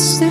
Say. 0.00 0.29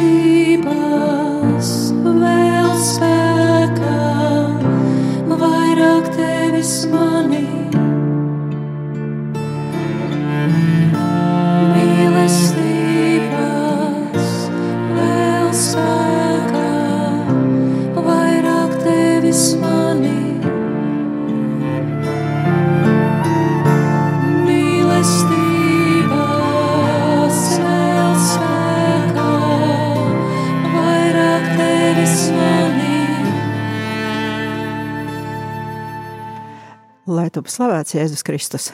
Slavēts 37.59 37.91
Jēzus 37.91 38.22
Kristus. 38.23 38.66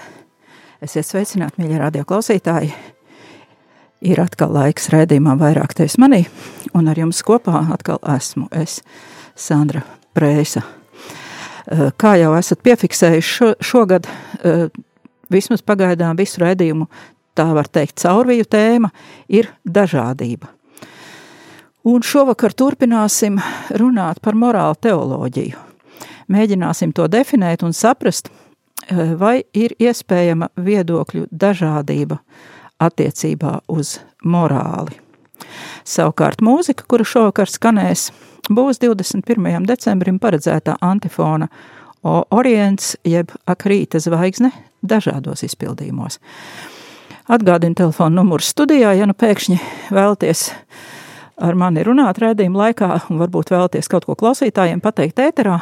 Esiet 0.84 1.07
sveicināti, 1.07 1.57
mīļie 1.57 1.80
radioklausītāji. 1.81 2.67
Ir 4.05 4.20
atkal 4.21 4.52
laiks 4.53 4.91
redzējumam, 4.94 5.39
vairāk 5.41 5.73
tevis 5.73 5.95
manī, 5.98 6.20
un 6.77 6.91
ar 6.91 7.02
jums 7.02 7.23
kopā 7.25 7.63
atkal 7.73 7.98
esmu 8.13 8.45
es, 8.53 8.84
Sandra 9.33 9.81
Prēsa. 10.13 10.61
Eh, 10.61 11.88
Kā 11.97 12.13
jau 12.22 12.36
esat 12.38 12.61
piefiksējuši, 12.61 13.33
šo, 13.39 13.50
šogad 13.58 14.06
eh, 14.06 14.67
vismaz 15.33 15.66
pagaidām 15.66 16.22
visu 16.22 16.45
redzējumu, 16.45 16.86
tā 17.33 17.50
var 17.58 17.66
teikt, 17.66 17.97
caurviju 18.06 18.45
tēma 18.45 18.94
ir 19.33 19.50
dažādība. 19.66 20.53
Un 21.89 22.06
šovakar 22.06 22.53
turpināsim 22.53 23.41
runāt 23.81 24.22
par 24.22 24.38
morālu 24.38 24.78
teoloģiju. 24.78 25.69
Mēģināsim 26.30 26.94
to 26.94 27.09
definēt 27.09 27.66
un 27.66 27.73
saprast, 27.73 28.30
vai 28.91 29.44
ir 29.53 29.75
iespējama 29.80 30.50
viedokļu 30.58 31.28
dažādība 31.31 32.19
attiecībā 32.81 33.59
uz 33.72 34.00
morāli. 34.23 35.00
Savukārt 35.86 36.41
mūzika, 36.45 36.86
kura 36.89 37.06
šovakar 37.06 37.50
skanēs, 37.50 38.09
būs 38.50 38.81
21. 38.81 39.66
decembrim 39.66 40.19
paredzētā 40.19 40.78
antifona 40.81 41.50
O 42.06 42.19
Orients 42.38 42.94
jeb 43.02 43.31
Akrīta 43.50 43.97
zvaigzne 43.97 44.52
dažādos 44.86 45.41
izpildījumos. 45.47 46.19
Atgādinu 47.25 47.73
telefonu 47.73 48.19
numuru 48.19 48.45
studijā, 48.45 48.91
ja 48.94 49.08
nu 49.09 49.16
pēkšņi 49.17 49.58
vēlaties 49.89 50.52
ar 51.41 51.55
mani 51.59 51.83
runāt 51.83 52.19
redzējuma 52.22 52.61
laikā, 52.61 52.89
un 53.11 53.19
varbūt 53.19 53.52
vēlaties 53.52 53.89
kaut 53.91 54.08
ko 54.08 54.16
klausītājiem 54.19 54.81
pateikt 54.83 55.19
ēterā. 55.19 55.58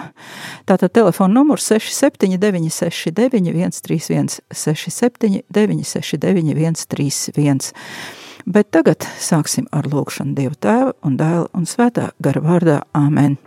Tātad 0.69 0.93
telefona 0.93 1.39
numurs 1.39 1.65
67, 1.71 2.69
69, 2.69 3.79
131, 3.81 4.41
67, 4.53 5.41
969, 5.53 6.85
131. 6.85 7.73
Bet 8.45 8.73
tagad 8.75 9.07
sāksim 9.23 9.69
ar 9.71 9.87
lūgšanu 9.87 10.35
Dieva 10.35 10.57
tēva 10.59 10.93
un 11.07 11.15
dēla 11.19 11.47
un 11.55 11.67
svētā 11.69 12.09
gara 12.23 12.43
vārdā 12.43 12.81
Āmen. 12.97 13.37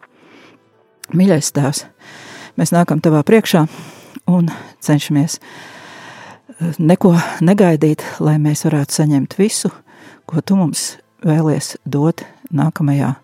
Mīļais 1.13 1.53
tēvs, 1.55 1.85
mēs 2.57 2.73
nākam 2.75 3.03
tavā 3.05 3.21
priekšā 3.29 3.67
un 4.33 4.49
cenšamies 4.83 5.39
eh, 5.39 6.79
neko 6.81 7.13
negaidīt, 7.45 8.03
lai 8.25 8.39
mēs 8.43 8.65
varētu 8.67 9.03
saņemt 9.03 9.37
visu, 9.39 9.71
ko 10.27 10.41
tu 10.41 10.57
mums 10.59 10.95
vēlies 11.27 11.75
dot 11.85 12.25
nākamajā 12.55 13.15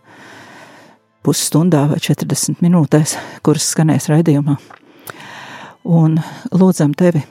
pusstundā 1.23 1.85
vai 1.91 2.01
40 2.03 2.63
minūtēs, 2.65 3.17
kuras 3.47 3.69
skanēs 3.73 4.09
raidījumā. 4.11 4.57
Un 5.87 6.19
lūdzam 6.55 6.95
tevi, 6.99 7.23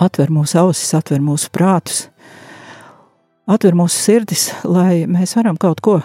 atver 0.00 0.32
mūsu 0.32 0.60
ausis, 0.60 0.92
atver 0.96 1.22
mūsu 1.24 1.50
prātus, 1.52 2.06
atver 3.48 3.76
mūsu 3.76 3.96
sirdis, 3.96 4.50
lai 4.64 5.04
mēs 5.08 5.36
varam 5.38 5.58
kaut 5.60 5.82
ko 5.84 5.98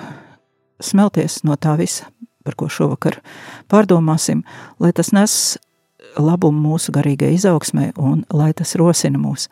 smelties 0.81 1.41
no 1.47 1.55
tā 1.59 1.75
visa, 1.79 2.07
par 2.43 2.57
ko 2.59 2.69
šovakar 2.71 3.19
pārdomāsim, 3.71 4.43
lai 4.79 4.91
tas 4.95 5.11
nes 5.15 5.35
labumu 6.19 6.71
mūsu 6.71 6.91
garīgai 6.95 7.35
izaugsmai 7.35 7.91
un 7.99 8.25
lai 8.33 8.51
tas 8.57 8.75
rosina 8.79 9.19
mūs 9.21 9.47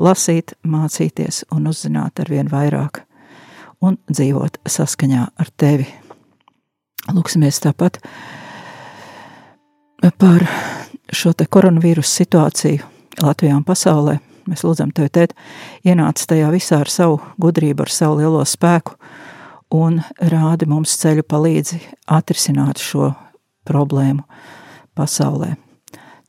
lasīt, 0.00 0.56
mācīties 0.66 1.44
un 1.54 1.68
uzzināt 1.70 2.20
ar 2.20 2.32
vien 2.32 2.50
vairāk 2.50 3.04
un 3.84 3.98
dzīvot 4.10 4.60
saskaņā 4.68 5.26
ar 5.40 5.50
tevi. 5.60 5.86
Lūksimies 7.12 7.60
tāpat 7.64 8.00
par 10.20 10.46
šo 11.12 11.34
koronavīrus 11.36 12.12
situāciju 12.20 12.84
Latvijā 13.22 13.56
un 13.56 13.64
pasaulē. 13.66 14.18
Mēs 14.48 14.64
lūdzam 14.66 14.90
tevi, 14.92 15.08
tēt, 15.08 15.32
ienāc 15.88 16.20
tajā 16.28 16.50
visā 16.52 16.82
ar 16.84 16.90
savu 16.92 17.20
gudrību, 17.40 17.86
ar 17.86 17.92
savu 17.92 18.18
lielo 18.20 18.42
spēku 18.44 18.98
un 19.72 20.02
rādi 20.20 20.68
mums 20.68 20.92
ceļu 21.00 21.24
palīdzi 21.28 21.80
atrisināt 22.12 22.82
šo 22.82 23.14
problēmu 23.64 24.26
pasaulē. 24.98 25.54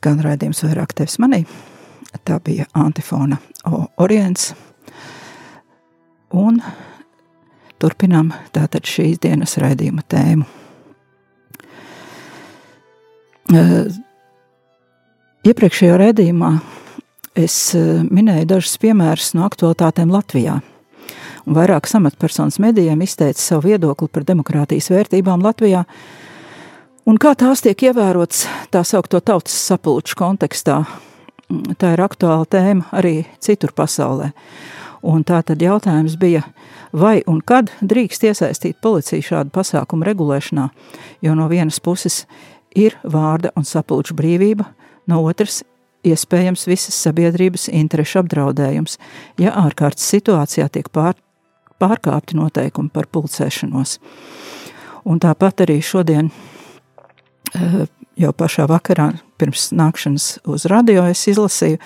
Skan 0.00 0.22
raidījums 0.24 0.62
vairāk 0.64 0.94
tevis 0.96 1.18
manī. 1.20 1.42
Tā 2.24 2.38
bija 2.40 2.64
Antifona 2.72 3.36
O 3.68 3.82
Orients. 4.00 4.54
Un 6.32 6.62
turpinām 7.76 8.30
tātad 8.54 8.88
šīs 8.88 9.20
dienas 9.20 9.58
raidījuma 9.60 10.00
tēmu. 10.08 10.46
Iepriekšējā 15.52 16.00
raidījumā 16.00 16.50
es 17.44 17.58
minēju 17.76 18.48
dažus 18.54 18.80
piemērus 18.80 19.34
no 19.36 19.44
aktualitātēm 19.50 20.16
Latvijā. 20.16 20.62
Vairākas 21.44 21.98
amatpersonas 22.00 22.56
medijiem 22.64 23.04
izteica 23.04 23.44
savu 23.50 23.68
viedokli 23.68 24.08
par 24.08 24.24
demokrātijas 24.32 24.88
vērtībām 24.94 25.44
Latvijā, 25.44 25.84
un 27.06 27.18
kā 27.20 27.34
tās 27.38 27.62
tiek 27.64 27.88
ievērotas 27.90 28.46
tā 28.72 28.82
saukto 28.86 29.20
tautas 29.20 29.54
sapulču 29.68 30.18
kontekstā. 30.18 30.82
Tā 31.50 31.94
ir 31.96 32.02
aktuāla 32.04 32.46
tēma 32.46 32.90
arī 32.94 33.24
citur 33.42 33.72
pasaulē. 33.74 34.30
Un 35.02 35.24
tā 35.24 35.40
tad 35.46 35.62
jautājums 35.64 36.18
bija, 36.20 36.42
vai 36.92 37.22
un 37.26 37.40
kad 37.40 37.72
drīkst 37.80 38.26
iesaistīt 38.28 38.78
policiju 38.84 39.24
šādu 39.24 39.52
pasākumu 39.54 40.04
regulēšanā, 40.06 40.68
jo 41.24 41.34
no 41.34 41.48
vienas 41.48 41.80
puses 41.80 42.26
ir 42.76 42.98
vārda 43.02 43.50
un 43.56 43.64
sapulču 43.64 44.14
brīvība, 44.14 44.68
no 45.08 45.22
otras 45.24 45.62
iespējams 46.06 46.66
visas 46.68 47.00
sabiedrības 47.00 47.68
interešu 47.72 48.20
apdraudējums, 48.22 48.98
ja 49.40 49.56
ārkārtas 49.64 50.06
situācijā 50.12 50.68
tiek 50.72 50.92
pār, 50.92 51.16
pārkāpti 51.80 52.36
noteikumi 52.38 52.92
par 52.92 53.08
pulcēšanos. 53.12 53.98
Un 55.08 55.20
tāpat 55.20 55.64
arī 55.64 55.80
šodien, 55.84 56.28
jau 58.20 58.32
pašā 58.36 58.66
vakarā, 58.70 59.10
pirms 59.40 59.70
nākšanas 59.76 60.32
uz 60.50 60.66
radio, 60.70 61.04
es 61.10 61.22
izlasīju, 61.30 61.80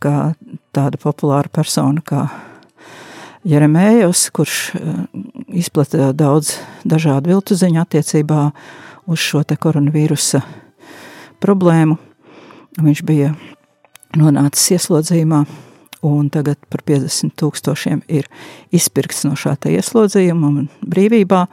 ka 0.00 0.32
tāda 0.74 1.00
populāra 1.00 1.50
persona 1.52 2.02
kā 2.04 2.28
Jeremējos, 3.48 4.26
kurš 4.36 4.56
eh, 4.76 4.88
izplatīja 5.60 6.10
daudz 6.16 6.58
dažādu 6.84 7.32
viltu 7.32 7.56
ziņu 7.56 7.80
attiecībā 7.80 8.42
uz 9.10 9.22
šo 9.24 9.42
koronavīrusa 9.44 10.42
problēmu. 11.40 11.96
Viņš 12.80 13.02
bija 13.08 13.32
nonācis 14.16 14.76
ieslodzījumā, 14.76 15.44
un 16.06 16.28
tagad 16.32 16.60
par 16.68 16.84
50 16.86 17.32
tūkstošiem 17.40 18.04
ir 18.08 18.28
izpirkts 18.76 19.24
no 19.24 19.36
šā 19.40 19.56
ieslodzījuma 19.72 20.52
un 20.52 20.68
brīvībā. 20.84 21.46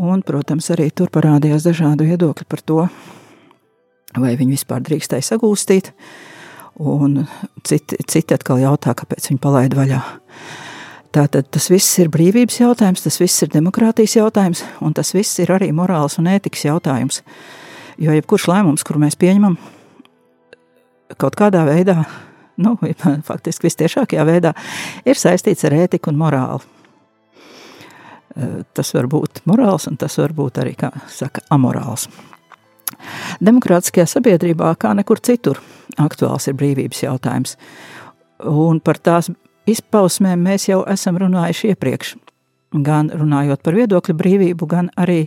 Un, 0.00 0.22
protams, 0.24 0.70
arī 0.72 0.88
tur 0.94 1.10
parādījās 1.12 1.66
dažādi 1.66 2.06
viedokļi 2.08 2.46
par 2.48 2.60
to, 2.64 2.84
vai 4.16 4.32
viņi 4.40 4.56
vispār 4.56 4.80
drīkstēja 4.86 5.26
sagūstīt, 5.34 5.90
un 6.80 7.26
citi, 7.68 7.98
citi 8.08 8.36
atkal 8.36 8.62
jautā, 8.62 8.94
kāpēc 8.96 9.28
viņi 9.28 9.42
palaida 9.42 9.76
vaļā. 9.76 10.00
Tātad 11.12 11.50
tas 11.52 11.68
viss 11.68 11.98
ir 12.00 12.08
brīvības 12.08 12.62
jautājums, 12.62 13.04
tas 13.04 13.20
viss 13.20 13.44
ir 13.44 13.52
demokrātijas 13.52 14.16
jautājums, 14.16 14.64
un 14.80 14.96
tas 14.96 15.12
viss 15.12 15.42
ir 15.44 15.52
arī 15.52 15.68
morāls 15.76 16.16
un 16.16 16.30
ētikas 16.32 16.64
jautājums. 16.70 17.20
Jo 18.00 18.16
jebkurš 18.16 18.48
lēmums, 18.48 18.84
kuru 18.88 19.02
mēs 19.02 19.18
pieņemam, 19.20 19.58
kaut 21.20 21.36
kādā 21.36 21.66
veidā, 21.68 21.98
nu, 22.64 22.78
faktiski 23.28 23.68
vistiešākajā 23.68 24.24
veidā, 24.24 24.54
ir 25.04 25.20
saistīts 25.20 25.68
ar 25.68 25.76
ētiku 25.84 26.14
un 26.14 26.22
morāli. 26.24 26.64
Tas 28.72 28.94
var 28.96 29.08
būt 29.12 29.42
morāls, 29.48 29.88
un 29.90 29.98
tas 30.00 30.16
var 30.20 30.32
būt 30.36 30.62
arī, 30.62 30.74
kā 30.78 30.92
saka, 31.12 31.44
amorāls. 31.52 32.08
Demokrātiskajā 33.42 34.06
sabiedrībā, 34.08 34.72
kā 34.80 34.92
nekur 34.96 35.20
citur, 35.24 35.60
aktuāls 36.00 36.48
ir 36.48 36.56
brīvības 36.58 37.04
jautājums. 37.04 37.56
Un 38.48 38.80
par 38.84 39.00
tās 39.02 39.30
izpausmēm 39.68 40.42
mēs 40.42 40.68
jau 40.70 40.82
esam 40.90 41.18
runājuši 41.22 41.72
iepriekš. 41.72 42.14
Gan 42.72 43.10
runājot 43.12 43.60
par 43.60 43.76
viedokļu 43.76 44.14
brīvību, 44.16 44.66
gan 44.68 44.88
arī 44.96 45.26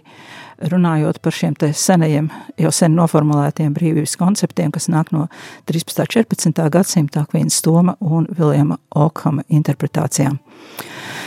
runājot 0.71 1.19
par 1.21 1.35
šiem 1.35 1.53
senajiem, 1.77 2.31
jau 2.57 2.71
sen 2.73 2.95
noformulētiem 2.97 3.73
brīvības 3.75 4.15
konceptiem, 4.17 4.71
kas 4.73 4.87
nāk 4.89 5.11
no 5.13 5.27
13. 5.69 6.01
un 6.01 6.09
14. 6.25 6.69
gadsimta 6.73 7.25
Kvīnas 7.29 7.61
Toma 7.61 7.97
un 7.99 8.25
Viljama 8.39 8.79
Okhama 8.95 9.45
interpretācijām. 9.49 10.39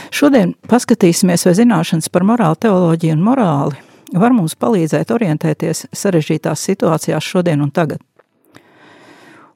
Šodien 0.09 0.55
paskatīsimies, 0.69 1.45
vai 1.45 1.53
zināšanas 1.57 2.09
par 2.09 2.25
morālu 2.25 2.57
teoloģiju 2.65 3.13
un 3.13 3.23
morāli 3.23 3.85
var 4.17 4.33
mums 4.33 4.55
palīdzēt 4.57 5.11
orientēties 5.13 5.85
sarežģītās 5.93 6.63
situācijās 6.71 7.25
šodien 7.25 7.61
un 7.61 7.71
tagad. 7.71 8.01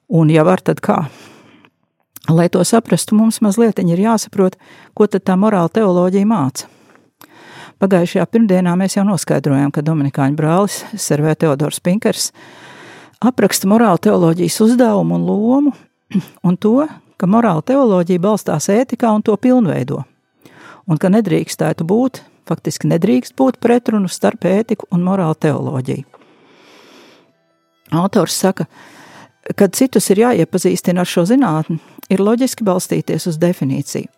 Un 0.08 0.30
ja 0.30 0.44
var, 0.46 0.62
tad 0.62 0.78
kā? 0.84 1.04
Lai 2.30 2.46
to 2.48 2.62
saprastu, 2.64 3.16
mums 3.18 3.40
mazliet 3.44 3.82
ir 3.82 4.00
jāsaprot, 4.00 4.54
ko 4.94 5.06
tad 5.06 5.24
tā 5.26 5.34
morāla 5.36 5.68
teoloģija 5.68 6.28
māca. 6.28 6.70
Pagājušajā 7.82 8.24
pirmdienā 8.30 8.76
mēs 8.78 8.94
jau 8.96 9.04
noskaidrojām, 9.04 9.72
ka 9.74 9.82
Dominikāņu 9.82 10.38
brālis 10.38 10.84
Servē 10.94 11.34
Teodors 11.34 11.82
Pinkers 11.82 12.30
apraksta 13.20 13.68
morāla 13.68 13.98
teoloģijas 13.98 14.60
uzdevumu 14.64 15.18
un 15.18 15.26
lomu 15.26 15.74
un 16.46 16.56
to, 16.56 16.86
ka 17.18 17.26
morāla 17.26 17.64
teoloģija 17.66 18.22
balstās 18.22 18.70
ētikā 18.72 19.10
un 19.10 19.24
to 19.26 19.34
pilnveido, 19.36 20.04
un 20.88 21.00
ka 21.00 21.10
nedrīkstētu 21.12 21.86
būt, 21.88 22.22
faktiski 22.48 22.90
nedrīkst 22.90 23.36
būt 23.38 23.60
pretrunu 23.62 24.10
starp 24.10 24.46
ētiku 24.48 24.88
un 24.92 25.04
morāla 25.06 25.36
teoloģiju. 25.46 26.04
Autors 27.94 28.36
saka, 28.40 28.66
kad 29.56 29.74
citus 29.76 30.08
ir 30.10 30.24
jāiepazīstina 30.24 31.04
ar 31.04 31.08
šo 31.08 31.26
zinātni, 31.28 31.78
ir 32.10 32.22
loģiski 32.24 32.66
balstīties 32.66 33.28
uz 33.30 33.38
definīciju. 33.40 34.10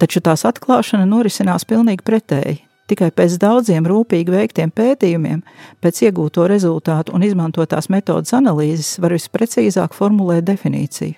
Taču 0.00 0.22
tās 0.24 0.46
atklāšana 0.48 1.04
norisinās 1.04 1.66
pilnīgi 1.68 2.06
pretēji. 2.06 2.62
Tikai 2.90 3.10
pēc 3.14 3.36
daudziem 3.38 3.84
rūpīgi 3.86 4.32
veiktiem 4.32 4.70
pētījumiem, 4.74 5.44
pēc 5.78 6.00
iegūto 6.08 6.48
rezultātu 6.50 7.14
un 7.14 7.22
izmantotās 7.22 7.86
metodas 7.92 8.32
analīzes 8.34 8.96
var 9.02 9.14
visprecīzāk 9.14 9.94
formulēt 9.94 10.48
definīciju. 10.48 11.14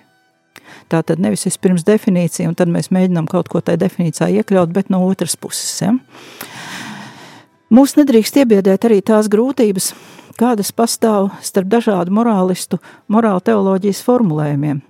Tā 0.91 1.01
tad 1.05 1.21
nevis 1.23 1.45
vispirms 1.47 1.85
definīcija, 1.87 2.47
un 2.49 2.55
tad 2.59 2.71
mēs 2.71 2.91
mēģinām 2.93 3.27
kaut 3.31 3.49
ko 3.51 3.61
tajā 3.61 3.81
definīcijā 3.81 4.29
iekļaut, 4.39 4.73
bet 4.75 4.91
no 4.93 5.01
otras 5.07 5.35
puses. 5.39 5.71
Ja? 5.81 5.93
Mūs 7.73 7.95
nedrīkst 7.97 8.37
iebiedēt 8.43 8.85
arī 8.85 9.01
tās 9.01 9.29
grūtības, 9.33 9.93
kādas 10.37 10.69
pastāv 10.75 11.31
starp 11.41 11.71
dažādu 11.71 12.13
morālistu, 12.13 12.77
morāla 13.09 13.41
teoloģijas 13.41 14.03
formulējumiem. 14.05 14.81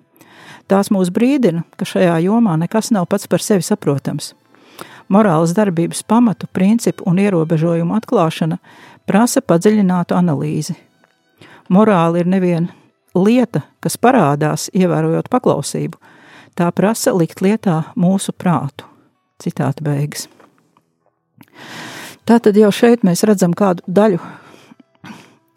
Tās 0.68 0.90
mūs 0.92 1.12
brīdina, 1.14 1.66
ka 1.78 1.88
šajā 1.88 2.18
jomā 2.26 2.56
nekas 2.60 2.92
nav 2.96 3.08
pats 3.12 3.28
par 3.32 3.44
sevi 3.44 3.64
saprotams. 3.64 4.34
Morāles 5.12 5.52
darbības 5.56 6.04
pamatu, 6.08 6.48
principu 6.48 7.04
un 7.08 7.20
ierobežojumu 7.20 7.96
atklāšana 8.00 8.58
prasa 9.08 9.44
padziļinātu 9.44 10.16
analīzi. 10.16 10.76
Morāli 11.72 12.24
ir 12.24 12.32
neviena 12.32 12.83
lieta, 13.16 13.64
kas 13.84 13.98
parādās, 13.98 14.70
ievērojot 14.74 15.30
paklausību, 15.32 16.00
tā 16.58 16.70
prasa 16.76 17.14
likt 17.16 17.42
lietā 17.42 17.82
mūsu 17.96 18.34
prātu. 18.38 18.88
Citāta 19.44 19.84
beigas. 19.84 20.28
Tātad 22.24 22.56
jau 22.56 22.72
šeit 22.72 23.04
mēs 23.04 23.26
redzam 23.28 23.54
kādu 23.58 23.84
daļu 23.88 24.22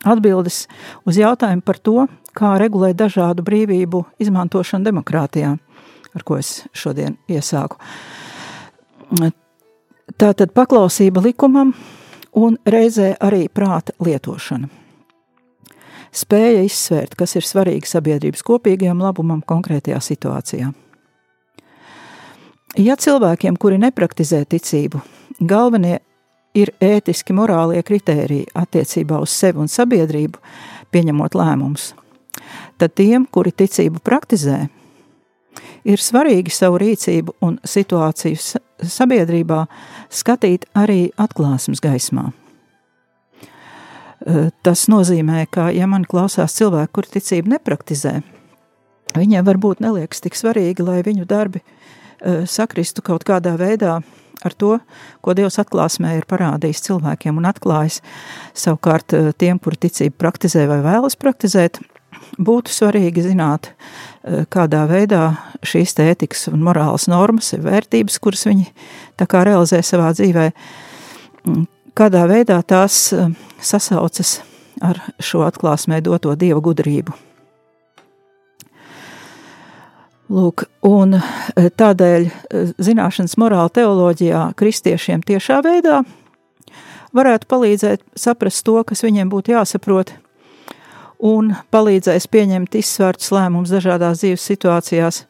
atbildes 0.07 0.65
uz 1.07 1.19
jautājumu 1.19 1.65
par 1.67 1.79
to, 1.79 2.07
kā 2.37 2.57
regulēt 2.61 2.99
dažādu 2.99 3.45
brīvību 3.47 4.03
izmantošanu 4.23 4.87
demokrātijā, 4.87 5.55
ar 6.15 6.25
ko 6.27 6.39
es 6.41 6.65
šodien 6.77 7.17
iesāku. 7.31 7.79
Tā 10.17 10.33
tad 10.39 10.53
paklausība 10.57 11.23
likumam 11.25 11.73
un 12.37 12.59
reizē 12.67 13.15
arī 13.21 13.47
prāta 13.53 13.97
lietošana. 14.03 14.69
Spēja 16.17 16.63
izsvērt, 16.65 17.15
kas 17.19 17.37
ir 17.37 17.45
svarīgi 17.45 17.91
sabiedrības 17.91 18.45
kopīgajam 18.47 19.03
labumam 19.05 19.43
konkrētajā 19.45 19.99
situācijā. 20.01 20.71
Ja 22.81 22.97
cilvēkiem, 23.01 23.57
kuri 23.61 23.79
nepraktizē 23.81 24.43
ticību, 24.49 25.01
galvenie 25.41 25.99
ir 26.57 26.73
ētiski 26.81 27.37
morālie 27.37 27.83
kritēriji 27.85 28.51
attiecībā 28.57 29.21
uz 29.21 29.33
sevi 29.33 29.61
un 29.65 29.69
sabiedrību, 29.69 30.41
pieņemot 30.93 31.37
lēmumus, 31.37 31.91
tad 32.81 32.97
tiem, 32.97 33.29
kuri 33.33 33.53
ticību 33.53 34.01
praktizē, 34.05 34.67
ir 35.85 36.03
svarīgi 36.03 36.53
savu 36.53 36.81
rīcību 36.81 37.37
un 37.45 37.61
situāciju 37.65 38.41
sabiedrībā 38.97 39.63
skatīt 40.13 40.69
arī 40.77 41.11
atklāsmes 41.21 41.85
gaismā. 41.85 42.31
Tas 44.67 44.89
nozīmē, 44.91 45.45
ka, 45.55 45.69
ja 45.71 45.87
man 45.87 46.03
klausās 46.09 46.57
cilvēki, 46.59 46.93
kuri 46.97 47.13
ticību 47.15 47.53
nepraktizē, 47.53 48.17
viņiem 49.15 49.47
varbūt 49.47 49.85
neliekas 49.85 50.25
tik 50.25 50.35
svarīgi, 50.35 50.83
lai 50.83 50.99
viņu 51.07 51.29
darbi 51.31 51.63
sakristu 52.51 53.05
kaut 53.07 53.23
kādā 53.29 53.53
veidā 53.61 54.01
ar 54.43 54.55
to, 54.59 54.79
ko 55.23 55.35
Dievs 55.37 55.61
atklāsmē 55.63 56.17
ir 56.19 56.27
parādījis 56.27 56.83
cilvēkiem 56.89 57.39
un 57.39 57.47
atklājis. 57.53 58.01
Savukārt 58.57 59.15
tiem, 59.39 59.61
kuri 59.63 59.79
ticību 59.87 60.19
praktizē 60.19 60.67
vai 60.71 60.81
vēlas 60.83 61.15
praktizēt, 61.21 61.79
būtu 62.39 62.73
svarīgi 62.73 63.25
zināt, 63.31 63.71
eh, 64.25 64.45
kādā 64.51 64.87
veidā 64.89 65.37
šīs 65.63 65.95
ētikas 66.03 66.49
un 66.53 66.63
morāles 66.63 67.09
normas 67.09 67.53
ir 67.53 67.61
vērtības, 67.61 68.19
kuras 68.21 68.47
viņi 68.47 68.67
realizē 69.19 69.83
savā 69.83 70.13
dzīvē, 70.13 70.53
kādā 71.97 72.27
veidā 72.31 72.61
tās 72.63 73.13
eh, 73.13 73.31
sasaucas 73.61 74.41
ar 74.85 75.01
šo 75.23 75.47
atklāsmē 75.47 76.03
doto 76.05 76.35
dieva 76.37 76.61
gudrību. 76.61 77.15
Lūk, 80.37 80.67
un 80.87 81.19
eh, 81.19 81.71
tādēļ 81.71 82.29
zināšanas 82.83 83.39
morāla 83.41 83.73
teoloģijā 83.73 84.51
kristiešiem 84.59 85.25
tiešā 85.27 85.63
veidā 85.65 86.03
varētu 87.17 87.49
palīdzēt 87.49 88.03
saprast 88.19 88.67
to, 88.67 88.77
kas 88.85 89.05
viņiem 89.07 89.33
būtu 89.33 89.57
jāsaprot– 89.57 90.15
un 91.23 91.55
palīdzēs 91.73 92.29
pieņemt 92.33 92.77
izsvērtus 92.81 93.33
lēmumus 93.35 93.73
dažādās 93.73 94.23
dzīves 94.23 94.47
situācijās, 94.51 95.23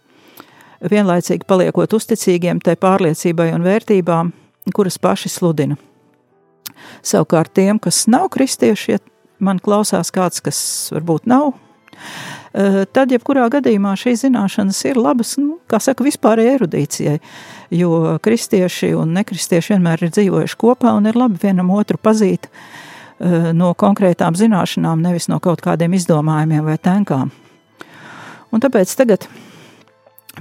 vienlaicīgi 0.90 1.46
paliekot 1.46 1.96
uzticīgiem 1.96 2.60
tai 2.64 2.76
pārliecībai 2.80 3.52
un 3.54 3.66
vērtībām, 3.66 4.32
kuras 4.74 4.98
paši 4.98 5.32
sludina. 5.32 5.78
Savukārt 7.06 7.54
tiem, 7.56 7.80
kas 7.82 8.04
nav 8.10 8.30
kristieši, 8.34 8.96
ja 8.96 9.02
man 9.38 9.60
klausās 9.62 10.12
kāds, 10.14 10.42
kas 10.44 10.58
varbūt 10.94 11.28
nav 11.30 11.54
tad, 12.92 13.12
jebkurā 13.12 13.46
gadījumā, 13.52 13.92
šīs 13.98 14.24
zināšanas 14.24 14.80
ir 14.88 14.98
labas, 15.00 15.34
nu, 15.40 15.58
kā 15.70 15.80
saka, 15.82 16.04
vispārējai 16.06 16.56
erudīcijai, 16.56 17.16
jo 17.76 18.18
kristieši 18.24 18.94
un 18.96 19.12
nekristieši 19.16 19.74
vienmēr 19.74 20.06
ir 20.06 20.12
dzīvojuši 20.16 20.58
kopā 20.60 20.94
un 20.96 21.08
ir 21.10 21.18
labi 21.18 21.40
vienam 21.42 21.72
otru 21.76 22.00
pazīt 22.00 22.48
no 23.56 23.72
konkrētām 23.78 24.36
zināšanām, 24.36 25.04
nevis 25.04 25.28
no 25.32 25.40
kaut 25.40 25.62
kādiem 25.64 25.96
izdomājumiem 25.96 26.64
vai 26.66 26.76
tenkām. 26.80 27.32
Un 28.52 28.62
tāpēc 28.62 28.92
tagad 28.96 29.24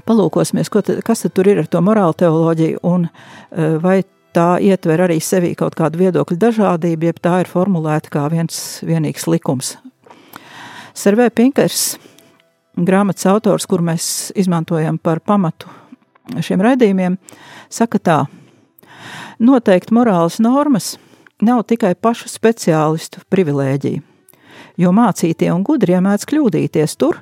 palūkosimies, 0.07 0.71
tad, 0.71 0.91
kas 1.07 1.23
tad 1.23 1.39
ir 1.47 1.63
ar 1.63 1.71
to 1.71 1.81
morālu 1.83 2.15
teoloģiju 2.19 2.83
un 2.83 3.07
vai 3.83 4.01
tā 4.35 4.49
ietver 4.59 5.07
arī 5.07 5.21
sevī 5.23 5.53
kaut 5.57 5.77
kādu 5.79 6.03
viedokļu 6.03 6.37
dažādību, 6.41 7.09
jeb 7.09 7.23
tā 7.23 7.39
ir 7.43 7.49
formulēta 7.51 8.11
kā 8.13 8.27
viens 8.33 8.81
vienīgs 8.85 9.29
likums 9.31 9.75
Servē 10.95 11.27
Pinkers, 11.27 11.97
grāmatas 12.79 13.25
autors, 13.27 13.65
kur 13.67 13.81
mēs 13.83 14.31
izmantojam 14.39 14.95
par 14.95 15.19
pamatu 15.19 15.67
šiem 16.39 16.63
raidījumiem, 16.63 17.17
saka 17.67 17.99
tā: 17.99 18.15
Noteikti 19.43 19.91
morāles 19.93 20.39
normas 20.39 20.93
nav 21.43 21.65
tikai 21.67 21.97
pašu 21.99 22.31
speciālistu 22.31 23.25
privilēģija, 23.27 23.99
jo 24.79 24.95
mācītie 24.95 25.51
un 25.51 25.67
gudrie 25.67 25.99
mēdz 25.99 26.23
kļūdīties 26.31 26.95
tur, 26.95 27.19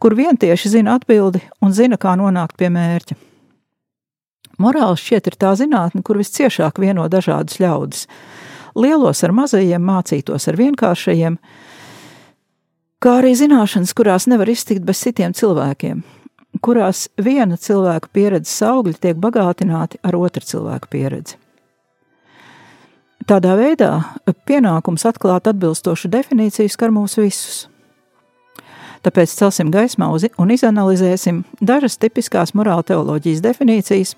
kur 0.00 0.16
vien 0.16 0.40
tieši 0.40 0.78
zina 0.78 0.96
atbildi 0.96 1.44
un 1.60 1.76
zina, 1.76 2.00
kā 2.00 2.16
nonākt 2.16 2.56
pie 2.56 2.72
mērķa. 2.72 3.20
Morāls 4.62 5.02
šķiet 5.02 5.30
ir 5.30 5.36
tā 5.40 5.52
zinātne, 5.58 6.02
kur 6.06 6.18
visciešāk 6.20 6.78
vieno 6.82 7.06
dažādus 7.10 7.58
ļaudis. 7.62 8.06
Lielos 8.74 9.22
ar 9.26 9.34
mazajiem, 9.34 9.82
mācītos 9.82 10.48
ar 10.50 10.58
vienkāršajiem, 10.58 11.38
kā 13.02 13.14
arī 13.20 13.34
zināšanas, 13.38 13.94
kurās 13.94 14.28
nevar 14.30 14.50
iztikt 14.50 14.86
bez 14.86 15.02
citiem 15.04 15.34
cilvēkiem, 15.34 16.02
kurās 16.62 17.08
viena 17.18 17.58
cilvēka 17.60 18.10
pieredzes 18.14 18.62
augļi 18.66 18.98
tiek 19.00 19.20
bagātināti 19.20 20.02
ar 20.02 20.18
otru 20.18 20.42
cilvēku 20.46 20.90
pieredzi. 20.90 21.38
Tādā 23.24 23.54
veidā 23.56 23.92
pienākums 24.44 25.06
atklāt 25.08 25.46
atbilstošu 25.48 26.10
definīciju 26.12 26.68
skar 26.68 26.92
mūs 26.92 27.16
visus. 27.16 27.62
Tāpēc 29.04 29.32
celsim 29.36 29.70
gaismā 29.72 30.10
un 30.40 30.52
izanalizēsim 30.52 31.42
dažas 31.60 31.96
tipiskās 32.00 32.54
morāla 32.56 32.84
teoloģijas 32.88 33.42
definīcijas, 33.44 34.14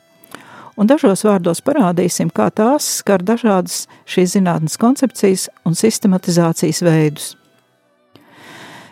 un 0.77 0.89
dažos 0.91 1.25
vārdos 1.27 1.63
parādīsim, 1.65 2.31
kā 2.31 2.51
tās 2.55 2.87
skar 3.01 3.25
dažādas 3.25 3.87
šīs 4.09 4.37
zinātnes 4.37 4.77
koncepcijas 4.81 5.49
un 5.67 5.77
sistematizācijas 5.79 6.83
veidus. 6.85 7.33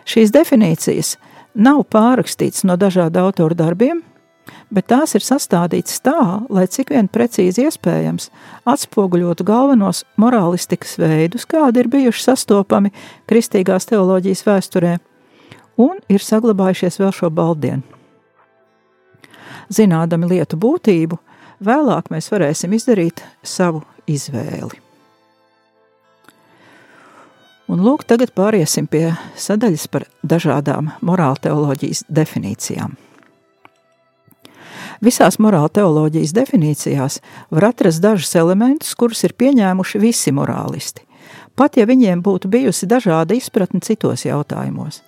Šīs 0.05 0.33
definīcijas 0.33 1.15
nav 1.55 1.85
pārrakstītas 1.89 2.65
no 2.67 2.75
dažādu 2.77 3.23
autoru 3.23 3.57
darbiem, 3.57 4.03
bet 4.69 4.89
tās 4.91 5.15
ir 5.17 5.23
sastādītas 5.25 6.01
tā, 6.05 6.41
lai 6.49 6.67
cik 6.69 6.91
vien 6.93 7.09
precīzi 7.09 7.65
iespējams 7.65 8.29
atspoguļotu 8.69 9.45
galvenos 9.47 10.03
morālistikas 10.21 10.97
veidus, 11.01 11.47
kādi 11.49 11.81
ir 11.81 11.89
bijuši 11.91 12.25
sastopami 12.29 12.93
kristīgās 13.29 13.89
teoloģijas 13.89 14.45
vēsturē, 14.45 14.95
un 15.81 15.99
ir 16.09 16.23
saglabājušies 16.23 16.99
vēl 17.01 17.13
šo 17.15 17.31
baldienu. 17.33 17.83
Zinādami 19.73 20.29
lietu 20.29 20.59
būtību, 20.61 21.17
vēlāk 21.63 22.11
mēs 22.13 22.31
varēsim 22.31 22.73
izdarīt 22.75 23.23
savu 23.43 23.83
izvēli. 24.07 24.81
Un 27.65 27.81
lūk, 27.81 28.03
tagad 28.05 28.29
pāriesim 28.37 28.85
pie 28.85 29.15
sadaļas 29.41 29.87
par 29.89 30.05
dažādām 30.21 30.91
morāla 31.01 31.39
teoloģijas 31.47 32.03
definīcijām. 32.13 32.93
Visās 35.03 35.39
morāla 35.41 35.71
teoloģijas 35.73 36.33
definīcijās 36.35 37.17
var 37.51 37.71
atrast 37.71 38.03
dažus 38.03 38.35
elementus, 38.37 38.93
kurus 38.95 39.25
ir 39.25 39.33
pieņēmuši 39.37 40.01
visi 40.01 40.31
morālisti, 40.35 41.03
pat 41.57 41.77
ja 41.79 41.87
viņiem 41.89 42.21
būtu 42.23 42.51
bijusi 42.53 42.87
dažāda 42.87 43.35
izpratne 43.35 43.81
citos 43.83 44.27
jautājumos. 44.27 45.01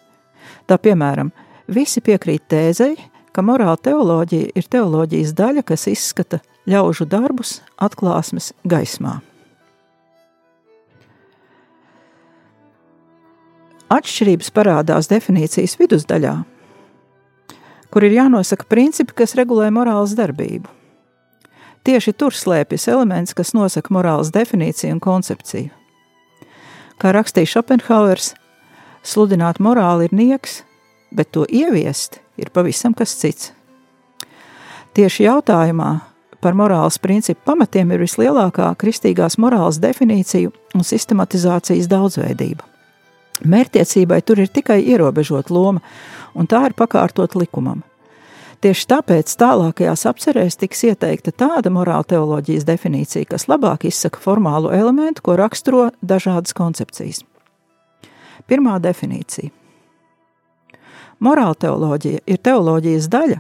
Tā 0.68 0.80
piemēram, 0.82 1.30
visi 1.72 2.02
piekrīt 2.04 2.50
tēzei, 2.50 2.98
ka 3.38 3.44
morāla 3.46 3.78
teoloģija 3.78 4.50
ir 4.58 4.66
teoloģijas 4.66 5.36
daļa, 5.38 5.62
kas 5.70 5.84
izskata 5.92 6.40
ļaužu 6.66 7.06
darbus 7.06 7.60
atklāsmes 7.78 8.50
gaismā. 8.66 9.20
Atšķirības 13.94 14.50
parādās 14.58 15.12
definīcijas 15.14 15.78
vidusdaļā, 15.78 16.34
kur 17.94 18.10
ir 18.10 18.18
jānosaka 18.18 18.66
principi, 18.74 19.14
kas 19.22 19.38
regulē 19.38 19.70
morāles 19.70 20.18
darbību. 20.18 20.74
Tieši 21.86 22.18
tur 22.18 22.34
slēpjas 22.34 22.90
elements, 22.90 23.38
kas 23.38 23.54
nosaka 23.54 23.94
morāles 23.94 24.34
definīciju 24.34 24.98
un 24.98 25.04
koncepciju. 25.04 25.70
Kā 26.98 27.14
rakstīja 27.14 27.54
Schopenhauers, 27.54 28.34
sludināt 29.06 29.62
morāli 29.62 30.10
ir 30.10 30.24
nieks, 30.26 30.64
bet 31.14 31.30
to 31.38 31.46
ieviest 31.46 32.26
ir 32.38 32.52
pavisam 32.54 32.94
kas 32.98 33.16
cits. 33.18 33.52
Tieši 34.98 35.28
jautājumā 35.28 35.92
par 36.42 36.56
morāles 36.58 36.98
principu 37.02 37.42
pamatiem 37.52 37.92
ir 37.94 38.02
vislielākā 38.06 38.72
kristīgās 38.82 39.38
morāles 39.42 39.82
definīciju 39.82 40.54
un 40.78 40.86
sistematizācijas 40.86 41.90
daudzveidība. 41.92 42.66
Mērķtiecībai 43.46 44.22
tur 44.26 44.42
ir 44.42 44.50
tikai 44.50 44.80
ierobežota 44.82 45.54
loma, 45.54 45.84
un 46.34 46.50
tā 46.50 46.64
ir 46.70 46.76
pakārtot 46.78 47.36
likumam. 47.38 47.84
Tieši 48.62 48.88
tāpēc 48.90 49.36
tālākajās 49.38 50.08
apcerēs 50.10 50.58
tiks 50.58 50.82
ieteikta 50.88 51.30
tāda 51.30 51.70
morāla 51.70 52.08
teoloģijas 52.10 52.66
definīcija, 52.66 53.28
kas 53.30 53.46
labāk 53.52 53.86
izsaka 53.86 54.22
formālu 54.22 54.72
elementu, 54.74 55.22
ko 55.22 55.36
raksturo 55.38 55.92
dažādas 56.02 56.58
koncepcijas. 56.58 57.22
Pirmā 58.50 58.80
definīcija. 58.82 59.54
Morāla 61.24 61.56
teoloģija 61.58 62.22
ir 62.30 62.38
teoloģijas 62.46 63.08
daļa, 63.10 63.40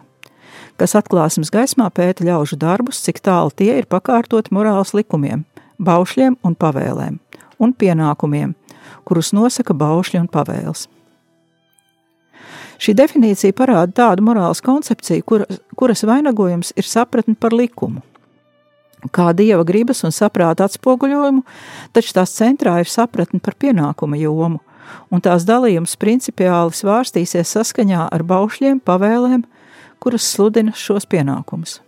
kas 0.81 0.95
atklāsmes 0.97 1.51
gaismā 1.53 1.91
pēta 1.93 2.25
ļaužu 2.25 2.57
darbus, 2.57 3.03
cik 3.05 3.21
tālu 3.21 3.53
tie 3.53 3.75
ir 3.77 3.85
pakārtoti 3.89 4.53
morāles 4.55 4.95
likumiem, 4.97 5.45
baušļiem 5.77 6.39
un 6.41 6.57
pavēlēm 6.57 7.19
un 7.61 7.73
pienākumiem, 7.73 8.53
kurus 9.05 9.33
nosaka 9.33 9.73
baušļi 9.77 10.21
un 10.23 10.29
pavēles. 10.29 10.87
Šī 12.77 12.93
definīcija 12.97 13.55
parāda 13.57 13.93
tādu 14.03 14.25
morāles 14.25 14.61
koncepciju, 14.61 15.25
kur, 15.25 15.45
kuras 15.77 16.05
vainagojums 16.05 16.75
ir 16.77 16.85
sapratne 16.85 17.33
par 17.33 17.55
likumu, 17.57 18.03
kā 19.13 19.31
dieva 19.37 19.65
gribas 19.65 20.03
un 20.05 20.13
saprāta 20.13 20.65
atspoguļojumu, 20.65 21.41
taču 21.93 22.13
tās 22.17 22.33
centrā 22.37 22.77
ir 22.81 22.89
sapratne 22.89 23.41
par 23.41 23.57
pienākuma 23.57 24.19
jomu, 24.21 24.61
un 25.11 25.23
tās 25.23 25.45
dalījums 25.47 25.97
principiāli 25.99 26.75
svārstīsies 26.75 27.55
saskaņā 27.57 28.07
ar 28.11 28.23
baušļiem, 28.27 28.79
pavēlēm, 28.85 29.43
kuras 30.03 30.27
sludina 30.35 30.75
šos 30.75 31.09
pienākumus. 31.09 31.81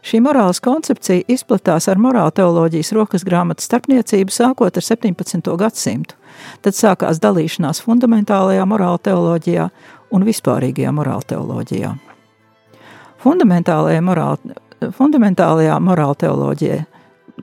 Šī 0.00 0.22
morāles 0.24 0.62
koncepcija 0.64 1.26
izplatās 1.28 1.84
ar 1.92 1.98
morāla 2.00 2.32
teoloģijas 2.32 2.92
rokas 2.96 3.24
grāmatas 3.26 3.66
starpniecību 3.68 4.32
sākot 4.32 4.78
ar 4.80 4.84
17. 4.86 5.50
gadsimtu. 5.60 6.16
Tad 6.64 6.76
sākās 6.76 7.20
dalīšanās 7.20 7.82
fundamentālajā 7.84 8.64
morāla 8.68 9.00
teoloģijā 9.10 9.68
un 10.16 10.24
vispārīgajā 10.24 10.94
morāla 10.96 11.26
teoloģijā. 11.34 11.92
Fundamentālajā 13.20 14.00
morāla, 14.00 14.56
fundamentālajā 14.96 15.76
morāla 15.84 16.16
teoloģijā, 16.24 16.78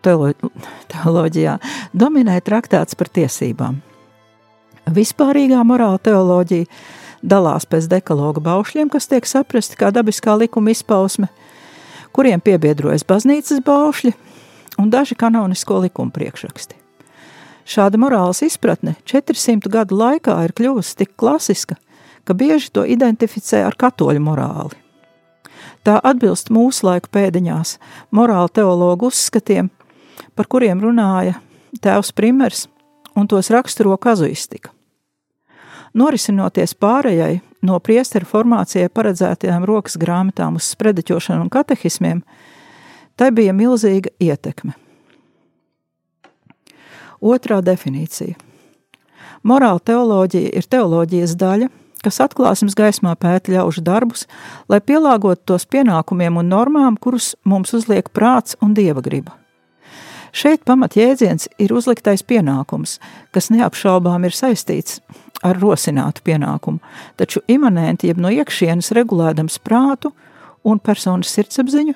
teolo, 0.01 0.31
teoloģijā 0.89 1.59
dominē 1.93 2.39
traktāts 2.41 2.97
par 2.97 3.13
tiesībām. 3.13 3.83
Vispārīgā 4.93 5.63
morāla 5.67 5.99
teoloģija 5.99 6.65
dalās 7.21 7.65
pēc 7.67 7.89
dekaloga 7.91 8.43
baušļiem, 8.43 8.89
kas 8.93 9.09
tiek 9.11 9.25
saprasti 9.27 9.79
kā 9.79 9.91
dabiskā 9.91 10.37
likuma 10.39 10.75
izpausme– 10.75 11.31
kuriem 12.17 12.41
piebiedrojas 12.41 13.05
baznīcas 13.05 13.61
baušļi 13.65 14.11
un 14.81 14.89
daži 14.89 15.13
kanonisko 15.19 15.77
likumu 15.83 16.13
priekšraksti. 16.15 16.73
Šāda 17.67 17.99
morāles 18.01 18.41
izpratne 18.47 18.95
400 19.05 19.69
gadu 19.69 19.97
laikā 19.99 20.37
ir 20.47 20.53
kļuvusi 20.57 20.95
tik 21.03 21.11
klasiska, 21.19 21.75
ka 22.25 22.33
bieži 22.33 22.71
to 22.73 22.85
identificē 22.87 23.61
ar 23.67 23.77
katoļu 23.77 24.23
morāli. 24.23 24.79
Tā 25.85 25.99
atbilst 26.03 26.49
mūsu 26.51 26.87
laiku 26.87 27.11
pēdiņās 27.13 27.75
morāla 28.15 28.49
teologu 28.49 29.11
uzskatiem, 29.11 29.69
par 30.33 30.49
kuriem 30.49 30.81
runāja 30.83 31.37
tēvs 31.83 32.15
Primers, 32.17 32.65
un 33.15 33.29
tos 33.29 33.51
raksturo 33.53 33.93
kazuistika. 34.01 34.76
Norisinoties 35.93 36.75
pārējai 36.75 37.39
no 37.67 37.79
priesteru 37.83 38.27
formācijai 38.27 38.89
paredzētajām 38.93 39.65
rokas 39.67 39.97
grāmatām 39.99 40.59
uz 40.59 40.67
sprediķošanu 40.73 41.45
un 41.45 41.53
katehismiem, 41.53 42.21
tai 43.15 43.31
bija 43.31 43.55
milzīga 43.55 44.11
ietekme. 44.19 44.75
Otrā 47.17 47.63
definīcija. 47.65 48.35
Morāla 49.47 49.81
teoloģija 49.81 50.53
ir 50.59 50.67
teoloģijas 50.69 51.33
daļa, 51.39 51.69
kas 52.03 52.21
atklāsmes 52.21 52.77
gaismā 52.77 53.15
pēta 53.17 53.55
ļaužu 53.55 53.81
darbus, 53.85 54.27
lai 54.69 54.79
pielāgotu 54.83 55.53
tos 55.53 55.65
pienākumiem 55.65 56.37
un 56.41 56.51
normām, 56.51 56.97
kurus 56.99 57.33
mums 57.43 57.73
uzliek 57.73 58.09
prāts 58.13 58.57
un 58.61 58.77
dieva 58.77 59.01
griba. 59.01 59.33
Šeit 60.37 60.61
pamatjēdziens 60.69 61.47
ir 61.57 61.71
uzliktais 61.73 62.21
pienākums, 62.21 62.97
kas 63.33 63.47
neapšaubām 63.49 64.27
ir 64.27 64.35
saistīts 64.37 64.99
ar 65.45 65.57
rosinātu 65.57 66.21
pienākumu, 66.27 66.77
taču 67.17 67.41
imanenti, 67.49 68.11
jeb 68.11 68.19
no 68.21 68.29
iekšienes 68.33 68.91
regulēdams 68.97 69.57
prātu 69.65 70.11
un 70.67 70.77
personas 70.83 71.31
sirdsapziņu, 71.33 71.95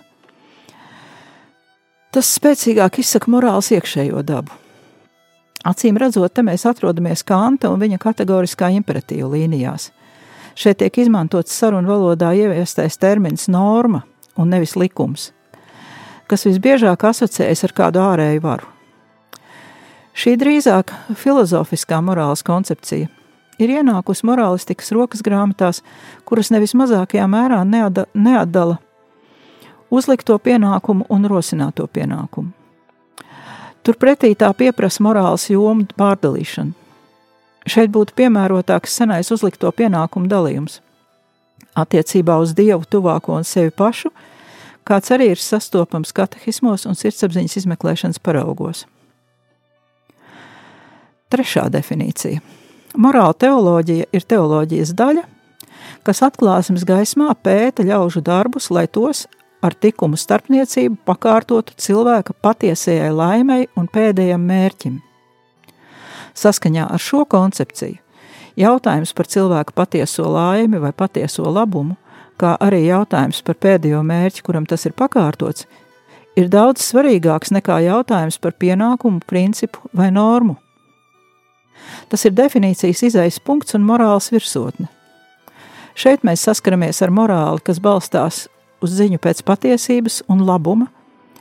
tas 2.15 2.31
spēcīgāk 2.39 2.97
izsaka 3.03 3.29
morāls 3.29 3.69
iekšējo 3.75 4.23
dabu. 4.25 4.57
Acīm 5.67 5.99
redzot, 6.01 6.33
te 6.33 6.41
mēs 6.41 6.65
atrodamies 6.65 7.21
Kanta 7.27 7.69
un 7.69 7.81
viņa 7.83 7.99
kategoriskā 8.01 8.71
imperatīva 8.73 9.29
līnijās. 9.35 9.91
Šeit 10.57 10.79
tiek 10.81 10.97
izmantots 11.03 11.53
sarunu 11.53 11.93
valodā 11.93 12.31
ieviestais 12.33 12.97
termins 12.97 13.45
norma 13.53 14.01
un 14.33 14.49
nevis 14.49 14.73
likums, 14.75 15.29
kas 16.31 16.47
visbiežāk 16.47 17.03
asociējas 17.11 17.65
ar 17.67 17.73
kādu 17.75 18.03
ārēju 18.03 18.43
varu. 18.45 18.69
Šī 20.15 20.37
drīzāk 20.39 20.91
filozofiskā 21.19 21.99
morāles 22.03 22.43
koncepcija 22.47 23.09
ir 23.61 23.73
ienākusi 23.77 24.25
morālistikas 24.27 24.91
rokas 24.95 25.23
grāmatās, 25.23 25.83
kuras 26.27 26.51
nevis 26.51 26.73
mazākajā 26.77 27.27
mērā 27.31 27.61
neatdala 27.67 28.79
uzlikto 29.91 30.37
pienākumu 30.39 31.05
un 31.11 31.27
rosināto 31.27 31.87
pienākumu. 31.87 32.51
Turpretī 33.81 34.31
tā 34.37 34.51
pieprasa 34.53 35.03
morāles 35.03 35.47
jomu 35.49 35.87
pārdalīšanu. 35.97 36.77
Šeit 37.69 37.91
būtu 37.93 38.15
piemērotāks 38.17 38.93
senais 38.97 39.29
uzlikto 39.33 39.69
pienākumu 39.73 40.29
dalījums. 40.29 40.79
Attiecībā 41.77 42.37
uz 42.41 42.55
Dievu 42.57 42.85
tuvāko 42.89 43.37
un 43.37 43.45
sevi 43.47 43.71
pašu, 43.73 44.09
kāds 44.87 45.11
arī 45.13 45.31
ir 45.33 45.41
sastopams 45.41 46.13
katehismos 46.15 46.87
un 46.89 46.97
sirdsapziņas 46.97 47.59
izmeklēšanas 47.61 48.21
paraugos. 48.23 48.85
Trešā 51.31 51.69
definīcija 51.71 52.41
Morāla 52.99 53.31
teoloģija 53.39 54.09
ir 54.11 54.23
teoloģijas 54.27 54.89
daļa, 54.99 55.21
kas 56.03 56.19
atklāsmes 56.27 56.83
gaismā 56.87 57.31
pēta 57.39 57.85
ļaužu 57.87 58.19
darbus, 58.25 58.67
lai 58.67 58.83
tos 58.91 59.27
ar 59.63 59.77
likumu 59.83 60.19
starpniecību 60.19 60.97
pakārtotu 61.07 61.77
cilvēka 61.79 62.35
patiesajai 62.43 63.11
laimei 63.15 63.69
un 63.79 63.87
pēdējam 63.87 64.43
mērķim. 64.43 64.99
Saskaņā 66.35 66.89
ar 66.91 66.99
šo 66.99 67.23
koncepciju 67.29 67.99
jautājums 68.59 69.13
par 69.15 69.29
cilvēka 69.31 69.75
patieso 69.75 70.27
laimi 70.27 70.81
vai 70.81 70.91
patieso 70.91 71.47
labumu, 71.47 71.95
kā 72.41 72.55
arī 72.61 72.85
jautājums 72.87 73.41
par 73.45 73.59
pēdējo 73.61 74.01
mērķi, 74.05 74.43
kuram 74.45 74.65
tas 74.69 74.85
ir 74.89 74.95
pakārtots, 74.97 75.67
ir 76.39 76.49
daudz 76.51 76.83
svarīgāks 76.87 77.53
nekā 77.53 77.81
jautājums 77.85 78.39
par 78.41 78.55
pienākumu, 78.59 79.21
principu 79.27 79.85
vai 79.93 80.09
normu. 80.13 80.57
Tas 82.09 82.25
ir 82.27 82.35
definīcijas 82.37 83.03
izaisa 83.09 83.43
punkts 83.45 83.75
un 83.77 83.85
morāls 83.87 84.31
virsotne. 84.33 84.89
Šeit 85.97 86.23
mēs 86.27 86.43
saskaramies 86.47 87.01
ar 87.03 87.11
morāli, 87.11 87.61
kas 87.67 87.81
balstās 87.83 88.45
uz 88.81 88.95
ziņu 88.95 89.19
pēc 89.21 89.43
patiesības 89.47 90.21
un 90.31 90.45
labuma, 90.47 90.87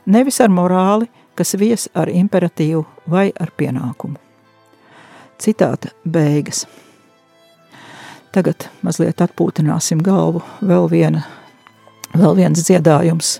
nevis 0.05 0.41
ar 0.43 0.51
morāli, 0.51 1.07
kas 1.35 1.55
vies 1.55 1.87
ar 1.95 2.11
imperatīvu 2.11 2.83
vai 3.09 3.29
ar 3.39 3.53
pienākumu. 3.57 4.19
Citāta 5.41 5.93
beigas. 6.05 6.65
Tagad 8.31 8.69
mazliet 8.85 9.23
atpūtināsim 9.23 10.03
galvu. 10.05 10.43
Vēl, 10.63 10.87
viena, 10.91 11.25
vēl 12.15 12.37
viens 12.39 12.63
dziedājums, 12.63 13.33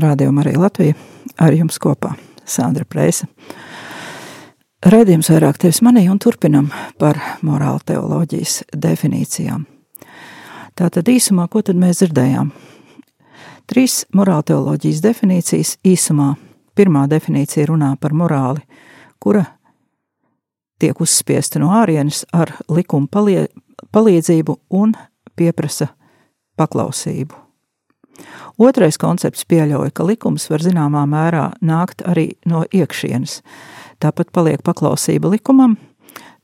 Skan 0.00 0.14
rādījuma 0.14 0.40
arī 0.40 0.54
Latvija 0.56 0.94
ar 1.36 1.52
jums 1.52 1.76
kopā. 1.76 2.14
Sandra 2.48 2.86
Preisa. 2.88 3.26
Raidījums 4.80 5.28
vairāk 5.28 5.58
tevis 5.60 5.82
manī 5.84 6.06
un 6.08 6.16
turpinam 6.16 6.70
par 6.96 7.18
morāla 7.44 7.82
teoloģijas 7.84 8.62
definīcijām. 8.72 9.66
Tātad 10.72 11.10
īsumā, 11.12 11.44
ko 11.52 11.60
tad 11.60 11.76
mēs 11.76 12.00
dzirdējām? 12.00 12.48
Trīs 13.68 14.06
morāla 14.16 14.46
teoloģijas 14.48 15.02
definīcijas 15.04 15.74
īsumā. 15.84 16.30
Pirmā 16.72 17.04
definīcija 17.10 17.68
runā 17.68 17.92
par 18.00 18.16
morāli, 18.16 18.64
kura 19.20 19.44
tiek 20.80 20.96
uzspiesta 20.96 21.60
no 21.60 21.74
ārienes 21.76 22.24
ar 22.32 22.56
likuma 22.72 23.12
palīdzību 23.92 24.58
un 24.80 24.96
pieprasa 25.36 25.92
paklausību. 26.56 27.49
Otrais 28.60 28.98
koncepts 29.00 29.46
pieļauj, 29.48 29.92
ka 29.96 30.04
likums 30.04 30.48
var 30.50 30.64
zināmā 30.64 31.06
mērā 31.08 31.50
nākt 31.64 32.04
arī 32.08 32.34
no 32.48 32.64
iekšienes. 32.68 33.40
Tāpat 34.00 34.32
paliek 34.32 34.62
paklausība 34.64 35.30
likumam, 35.32 35.76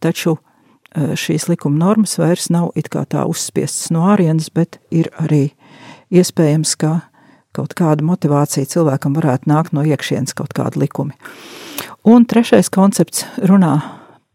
taču 0.00 0.36
e, 0.36 1.14
šīs 1.18 1.48
likuma 1.52 1.80
normas 1.84 2.16
vairs 2.20 2.48
nav 2.52 2.72
it 2.76 2.90
kā 2.92 3.04
tā 3.08 3.26
uzspiestas 3.28 3.90
no 3.94 4.06
ārienes, 4.12 4.48
bet 4.52 4.80
ir 4.90 5.10
arī 5.20 5.50
iespējams, 6.12 6.76
ka 6.80 6.98
kaut 7.56 7.76
kāda 7.76 8.04
motivācija 8.04 8.68
cilvēkam 8.68 9.16
varētu 9.16 9.48
nākt 9.48 9.76
no 9.76 9.84
iekšienes, 9.86 10.36
kaut 10.36 10.52
kāda 10.56 10.80
likumi. 10.80 11.16
Un 12.06 12.28
trešais 12.28 12.68
koncepts 12.72 13.24
runā 13.42 13.78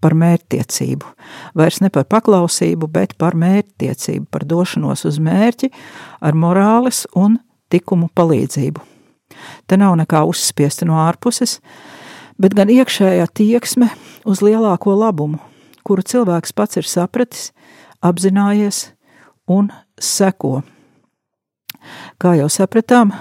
par 0.01 0.15
mērķtiecību. 0.17 1.07
Vairs 1.57 1.79
ne 1.83 1.91
par 1.93 2.07
paklausību, 2.09 2.89
bet 2.91 3.15
par 3.21 3.37
mērķtiecību, 3.39 4.27
par 4.31 4.45
došanos 4.49 5.05
uz 5.07 5.19
mērķi 5.21 5.71
ar 6.21 6.37
morāles 6.37 7.05
un 7.15 7.37
likumu 7.71 8.09
palīdzību. 8.15 8.83
Te 9.67 9.77
nav 9.79 9.95
nekā 9.99 10.23
uzspiesta 10.27 10.85
no 10.89 10.99
ārpuses, 11.01 11.59
bet 12.41 12.55
gan 12.57 12.71
iekšējā 12.73 13.29
tieksme 13.37 13.89
uz 14.27 14.41
lielāko 14.43 14.95
labumu, 14.97 15.39
kuru 15.87 16.03
cilvēks 16.03 16.53
pats 16.57 16.81
ir 16.81 16.89
sapratis, 16.89 17.51
apzinājies 18.03 18.89
un 19.49 19.71
seko. 20.01 20.61
Kā 22.21 22.35
jau 22.37 22.49
sapratām, 22.51 23.13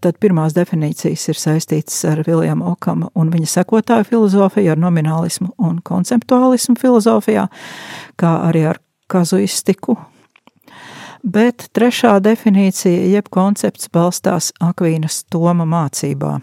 tad 0.00 0.18
pirmās 0.22 0.54
definīcijas 0.56 1.28
ir 1.30 1.38
saistītas 1.38 2.00
ar 2.08 2.22
Viljama 2.26 2.72
Okama 2.72 3.10
un 3.14 3.30
viņa 3.32 3.52
sekotāju 3.52 4.08
filozofiju, 4.10 4.72
ar 4.74 4.82
nominālismu 4.82 5.52
un 5.62 5.78
konceptuālismu 5.84 6.76
filozofijā, 6.80 7.46
kā 8.18 8.32
arī 8.48 8.66
ar 8.72 8.82
kazuistiku. 9.12 9.96
Bet 11.26 11.68
trešā 11.74 12.18
definīcija, 12.22 13.08
jeb 13.10 13.30
koncepts, 13.34 13.88
balstās 13.90 14.52
Akvīnas 14.62 15.24
Toma 15.30 15.66
mācībā. 15.66 16.36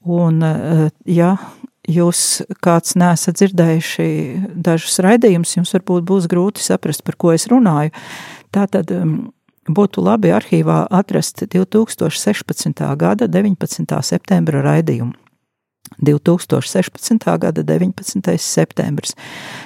Un, 0.00 0.40
ja 1.08 1.30
jūs 1.88 2.42
kāds 2.64 2.96
nesat 3.00 3.40
dzirdējuši 3.40 4.08
dažus 4.52 5.00
raidījumus, 5.04 5.56
jums 5.56 5.74
varbūt 5.76 6.06
būs 6.08 6.28
grūti 6.30 6.64
saprast, 6.64 7.04
par 7.06 7.16
ko 7.20 7.32
es 7.36 7.48
runāju. 7.50 7.92
Tātad 8.52 8.90
um, 8.94 9.30
būtu 9.68 10.02
labi 10.04 10.32
arhīvā 10.32 10.86
atrast 10.90 11.42
2016. 11.42 12.84
gada 12.96 13.28
19. 13.28 14.02
septembra 14.02 14.62
raidījumu. 14.64 15.12
2016. 16.00 17.26
gada 17.38 17.62
19. 17.66 18.38
septembris. 18.38 19.14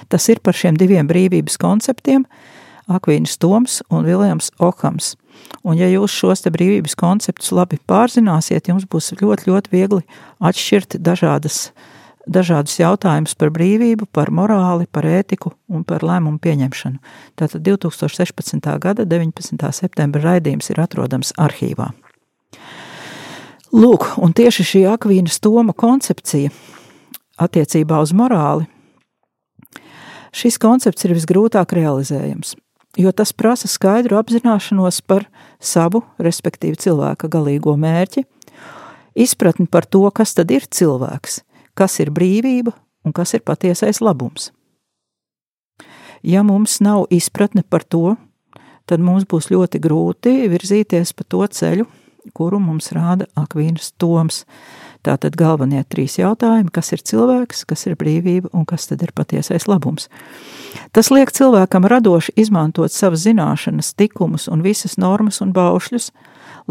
Tas 0.08 0.28
ir 0.28 0.40
par 0.40 0.56
šiem 0.56 0.78
diviem 0.80 1.06
brīvības 1.08 1.58
konceptiem- 1.60 2.24
Akvīns 2.96 3.38
Toms 3.38 3.82
un 3.90 4.04
Viljams 4.04 4.50
Okams. 4.58 5.16
Un 5.64 5.76
ja 5.76 5.86
jūs 5.86 6.12
šos 6.12 6.42
te 6.42 6.50
brīvības 6.50 6.94
konceptus 6.94 7.52
labi 7.52 7.78
pārzināsiet, 7.88 8.68
jums 8.68 8.84
būs 8.84 9.14
ļoti, 9.20 9.48
ļoti 9.48 9.70
viegli 9.72 10.02
atšķirt 10.40 10.98
dažādas 11.00 11.70
uh, 11.70 11.93
dažādus 12.26 12.78
jautājumus 12.80 13.34
par 13.38 13.52
brīvību, 13.54 14.08
par 14.12 14.30
morāli, 14.34 14.86
par 14.90 15.06
ētiku 15.08 15.52
un 15.68 15.84
par 15.84 16.04
lēmumu 16.04 16.40
pieņemšanu. 16.42 16.98
Tātad 17.38 17.64
2016. 17.66 18.68
gada 18.80 19.04
19. 19.04 19.70
septembra 19.72 20.22
raidījums 20.32 20.70
ir 20.72 20.80
atrodams 20.84 21.34
arhīvā. 21.40 21.90
Lūk, 23.74 24.12
un 24.22 24.34
tieši 24.36 24.64
šī 24.64 24.82
akvīna 24.92 25.32
stoma 25.32 25.74
koncepcija 25.74 26.52
attiecībā 27.42 27.98
uz 28.02 28.12
morāli, 28.14 28.68
šis 30.34 30.60
koncepts 30.62 31.04
ir 31.06 31.16
visgrūtāk 31.16 31.74
realizējams, 31.74 32.54
jo 33.00 33.10
tas 33.10 33.34
prasa 33.34 33.68
skaidru 33.70 34.20
apzināšanos 34.20 35.00
par 35.02 35.26
savu, 35.58 36.04
respektīvi 36.22 36.78
cilvēka 36.86 37.28
galīgo 37.32 37.74
mērķi, 37.74 38.22
izpratni 39.18 39.66
par 39.66 39.90
to, 39.90 40.06
kas 40.14 40.38
tad 40.38 40.54
ir 40.54 40.70
cilvēks– 40.70 41.42
kas 41.74 41.98
ir 42.02 42.12
brīvība 42.14 42.74
un 43.04 43.12
kas 43.12 43.34
ir 43.34 43.44
patiesais 43.44 44.00
labums. 44.00 44.50
Ja 46.24 46.42
mums 46.42 46.78
nav 46.80 47.04
izpratne 47.12 47.62
par 47.68 47.84
to, 47.84 48.16
tad 48.88 49.02
mums 49.04 49.26
būs 49.28 49.50
ļoti 49.52 49.80
grūti 49.84 50.32
virzīties 50.48 51.12
pa 51.12 51.26
to 51.28 51.44
ceļu, 51.44 51.84
kuru 52.32 52.60
mums 52.62 52.88
rāda 52.96 53.26
Akvīnas 53.36 53.92
Toms. 54.00 54.44
Tātad 55.04 55.36
galvenie 55.36 55.82
trīs 55.84 56.16
jautājumi, 56.16 56.72
kas 56.72 56.94
ir 56.96 57.02
cilvēks, 57.04 57.66
kas 57.68 57.84
ir 57.84 57.98
brīvība 58.00 58.48
un 58.56 58.64
kas 58.64 58.88
tad 58.88 59.04
ir 59.04 59.12
patiesais 59.12 59.68
labums. 59.68 60.08
Tas 60.96 61.12
liek 61.12 61.28
cilvēkam 61.28 61.84
radoši 61.84 62.32
izmantot 62.40 62.92
savas 62.92 63.26
zināšanas, 63.26 63.92
tikumus 63.92 64.48
un 64.48 64.64
visas 64.64 64.96
normas 64.96 65.42
un 65.44 65.52
baušļus, 65.52 66.08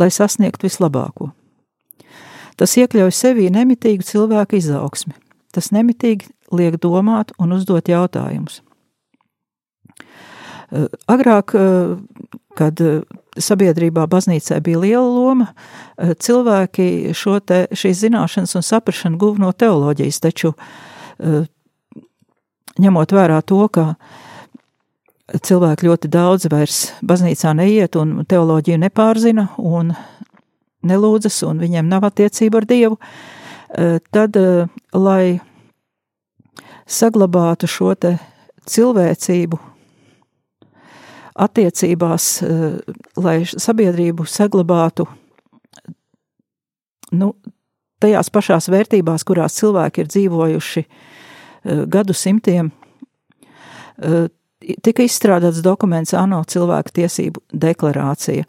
lai 0.01 0.09
sasniegtu 0.09 0.65
vislabāko. 0.65 1.29
Tas 2.59 2.75
iekļauj 2.77 3.13
sevī 3.15 3.49
nemitīgu 3.53 4.05
cilvēku 4.05 4.59
izaugsmi. 4.59 5.15
Tas 5.53 5.71
nemitīgi 5.73 6.29
liek 6.53 6.77
domāt 6.81 7.33
un 7.41 7.55
uzdot 7.57 7.89
jautājumus. 7.89 8.61
Eh, 10.73 10.87
agrāk, 11.07 11.53
eh, 11.53 12.33
kad 12.57 12.81
eh, 12.81 13.01
sabiedrībā 13.37 14.07
baznīcai 14.09 14.59
bija 14.65 14.79
liela 14.81 15.09
loma, 15.09 15.47
cilvēki 15.97 17.13
šo 17.17 17.39
te, 17.41 17.63
šīs 17.73 18.03
zināšanas 18.05 18.53
un 18.57 18.65
saprašanu 18.65 19.17
guva 19.17 19.41
no 19.41 19.49
teoloģijas, 19.51 20.19
taču 20.21 20.51
ņemot 22.77 23.15
vērā 23.17 23.39
to, 23.49 23.57
ka 23.73 23.95
cilvēki 25.33 25.89
ļoti 25.89 26.11
daudz 26.13 26.45
vairs 26.53 26.77
baznīcā 27.01 27.55
neiet 27.57 27.97
un 27.97 28.21
teoloģiju 28.29 28.83
nepārzina 28.85 29.47
un 29.57 29.95
nelūdzas 30.87 31.41
un 31.47 31.61
viņiem 31.63 31.89
nav 31.89 32.07
attiecība 32.09 32.61
ar 32.61 32.67
Dievu, 32.69 32.97
eh, 32.97 33.99
tad, 34.11 34.35
eh, 34.37 34.67
lai 34.93 35.41
saglabātu 36.87 37.67
šo 37.67 37.93
cilvēcību 38.65 39.59
attiecībās, 41.35 42.43
eh, 42.43 42.79
lai 43.17 43.37
sabiedrību 43.45 44.27
saglabātu 44.27 45.07
nu, 47.11 47.33
tajās 48.01 48.29
pašās 48.29 48.69
vērtībās, 48.69 49.23
kurās 49.23 49.59
cilvēki 49.59 49.99
ir 49.99 50.07
dzīvojuši 50.07 50.85
gadu 51.87 52.13
simtiem, 52.13 52.71
tika 54.83 55.03
izstrādāts 55.03 55.61
dokuments 55.63 56.13
ANO 56.13 56.41
cilvēku 56.43 56.91
tiesību 56.99 57.43
deklarācija 57.53 58.43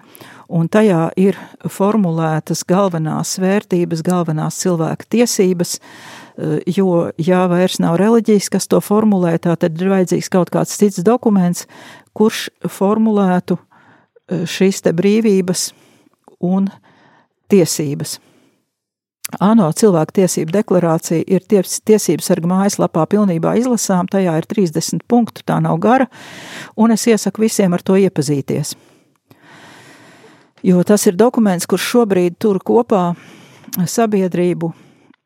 un 0.55 0.69
tajā 0.71 1.09
ir 1.21 1.39
formulētas 1.71 2.63
galvenās 2.69 3.37
vērtības, 3.43 4.05
galvenās 4.07 4.61
cilvēka 4.63 5.09
tiesības, 5.17 5.79
eh, 5.79 6.59
jo, 6.77 7.11
ja 7.19 7.45
vairs 7.51 7.81
nav 7.83 7.99
reliģijas, 8.01 8.51
kas 8.55 8.69
to 8.71 8.81
formulē, 8.81 9.37
tā 9.39 9.57
tad 9.59 9.81
ir 9.81 9.91
vajadzīgs 9.91 10.31
kaut 10.31 10.53
kāds 10.55 10.77
cits 10.79 11.03
dokuments, 11.03 11.67
kurš 12.15 12.49
formulētu 12.69 13.59
eh, 13.59 14.45
šīs 14.47 14.85
te 14.87 14.95
brīvības 14.95 15.73
un 16.41 16.71
tiesības. 17.51 18.21
ANO 19.41 19.73
cilvēku 19.73 20.13
tiesību 20.21 20.53
deklarācija 20.53 21.25
ir 21.27 21.43
ties, 21.49 21.81
tiesības 21.81 22.29
sarga 22.29 22.47
mājaslapā 22.47 23.07
pilnībā 23.11 23.57
izlasām, 23.59 24.07
tajā 24.07 24.37
ir 24.39 24.47
30 24.47 25.03
punktu, 25.09 25.43
tā 25.43 25.59
nav 25.65 25.81
gara, 25.83 26.07
un 26.77 26.93
es 26.95 27.09
iesaku 27.09 27.49
visiem 27.49 27.75
ar 27.75 27.83
to 27.83 27.97
iepazīties 27.99 28.77
jo 30.65 30.83
tas 30.87 31.05
ir 31.07 31.19
dokuments, 31.21 31.69
kurš 31.69 31.91
šobrīd 31.93 32.39
tur 32.41 32.59
kopā 32.65 33.13
sabiedrību 33.75 34.73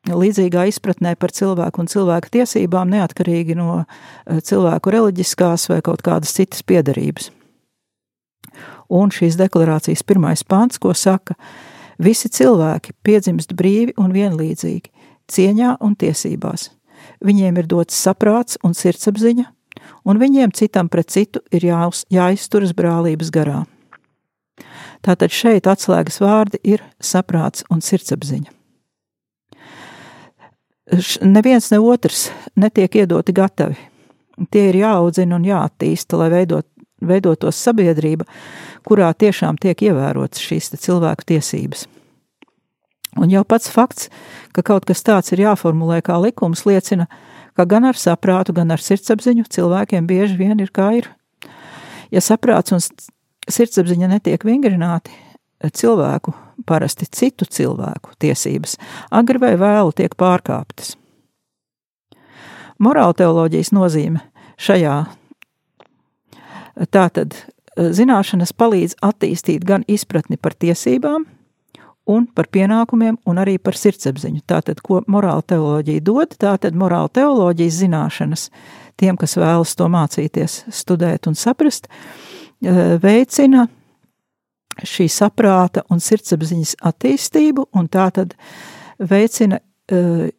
līdzīgā 0.09 0.65
izpratnē 0.69 1.15
par 1.19 1.33
cilvēku 1.35 1.83
un 1.83 1.89
cilvēku 1.91 2.31
tiesībām, 2.33 2.91
neatkarīgi 2.93 3.57
no 3.59 3.81
eh, 3.81 4.39
cilvēku 4.43 4.93
reliģiskās 4.95 5.69
vai 5.71 5.81
kaut 5.85 6.03
kādas 6.05 6.33
citas 6.35 6.63
piedarības. 6.63 7.31
Un 8.89 9.13
šīs 9.13 9.37
deklarācijas 9.37 10.01
pirmais 10.07 10.41
pants, 10.43 10.79
ko 10.81 10.95
saka, 10.97 11.35
visi 12.01 12.31
cilvēki 12.33 12.95
piedzimst 13.05 13.53
brīvi 13.53 13.93
un 14.01 14.15
vienlīdzīgi, 14.15 14.89
cieņā 15.29 15.75
un 15.85 15.95
tiesībās. 15.99 16.71
Viņiem 17.23 17.59
ir 17.61 17.67
dots 17.69 17.95
saprāts 17.95 18.57
un 18.65 18.73
sirdsapziņa, 18.75 19.45
un 20.09 20.19
viņiem 20.19 20.55
citam 20.57 20.89
pret 20.89 21.11
citu 21.13 21.43
ir 21.53 21.69
jāizturas 21.69 22.73
brālības 22.75 23.29
garā. 23.35 23.67
Tātad 25.05 25.31
šeit 25.31 25.67
atslēgas 25.69 26.19
vārdi 26.19 26.59
ir 26.63 26.83
saprāts 26.99 27.63
un 27.71 27.83
sirdsapziņa. 27.83 28.51
Neviens 31.21 31.69
ne 31.71 31.79
otrs 31.79 32.29
netiek 32.57 32.95
iedoti 33.03 33.35
gatavi. 33.35 33.77
Tie 34.49 34.69
ir 34.71 34.79
jāaudzina 34.79 35.37
un 35.37 35.45
jāattīsta, 35.45 36.17
lai 36.17 36.29
veidot, 36.33 36.65
veidotos 37.03 37.59
sabiedrība, 37.59 38.25
kurā 38.87 39.11
tiešām 39.13 39.59
tiek 39.61 39.81
ievērotas 39.89 40.41
šīs 40.43 40.71
cilvēku 40.79 41.27
tiesības. 41.33 41.85
Un 43.19 43.31
jau 43.33 43.43
pats 43.47 43.69
fakts, 43.73 44.09
ka 44.53 44.63
kaut 44.65 44.85
kas 44.89 45.03
tāds 45.05 45.33
ir 45.33 45.43
jāformulē 45.43 45.99
kā 46.05 46.17
likums, 46.21 46.65
liecina, 46.69 47.07
ka 47.57 47.65
gan 47.65 47.87
ar 47.89 47.97
saprātu, 47.97 48.53
gan 48.55 48.71
ar 48.71 48.81
sirdsapziņu 48.83 49.47
cilvēkiem 49.49 50.07
bieži 50.07 50.37
vien 50.39 50.59
ir 50.61 50.71
kā 50.73 50.91
ir. 51.01 51.09
Ja 52.13 52.21
saprāts 52.23 52.73
un 52.73 52.83
sirdsapziņa 53.49 54.09
netiek 54.13 54.45
vingrināti, 54.45 55.13
cilvēku, 55.67 56.33
parasti 56.65 57.05
citu 57.11 57.45
cilvēku 57.45 58.15
tiesības, 58.19 58.77
agri 59.11 59.39
vai 59.41 59.55
vēlu 59.59 59.93
tiek 59.95 60.15
pārkāptas. 60.15 60.95
Morāla 62.79 63.15
teoloģijas 63.19 63.73
nozīme 63.75 64.21
šajā 64.59 65.01
tātad 66.95 67.35
zināšanas 67.75 68.55
palīdz 68.55 68.95
attīstīt 69.03 69.65
gan 69.67 69.83
izpratni 69.87 70.39
par 70.39 70.55
tiesībām, 70.55 71.25
un 72.09 72.25
par 72.33 72.47
pienākumiem, 72.49 73.19
un 73.27 73.37
arī 73.37 73.59
par 73.61 73.75
sirdsapziņu. 73.77 74.41
Tātad, 74.47 74.79
ko 74.81 75.03
morāla 75.11 75.43
teoloģija 75.45 76.01
dod, 76.01 76.33
tātad 76.39 76.73
morāla 76.79 77.11
teoloģijas 77.19 77.83
zināšanas 77.83 78.47
tiem, 78.99 79.19
kas 79.19 79.35
vēlas 79.37 79.75
to 79.77 79.85
mācīties, 79.91 80.63
studēt 80.73 81.27
un 81.29 81.37
saprast, 81.37 81.85
uh, 81.85 82.38
Eh, 82.38 82.38
veicina 82.61 83.67
šī 84.79 85.07
saprāta 85.11 85.83
un 85.91 85.99
sirdsapziņas 86.03 86.77
attīstību, 86.89 87.69
un 87.75 87.89
tā 87.91 88.09
tad 88.15 88.35
veicina 88.99 89.59
uh, 89.59 90.29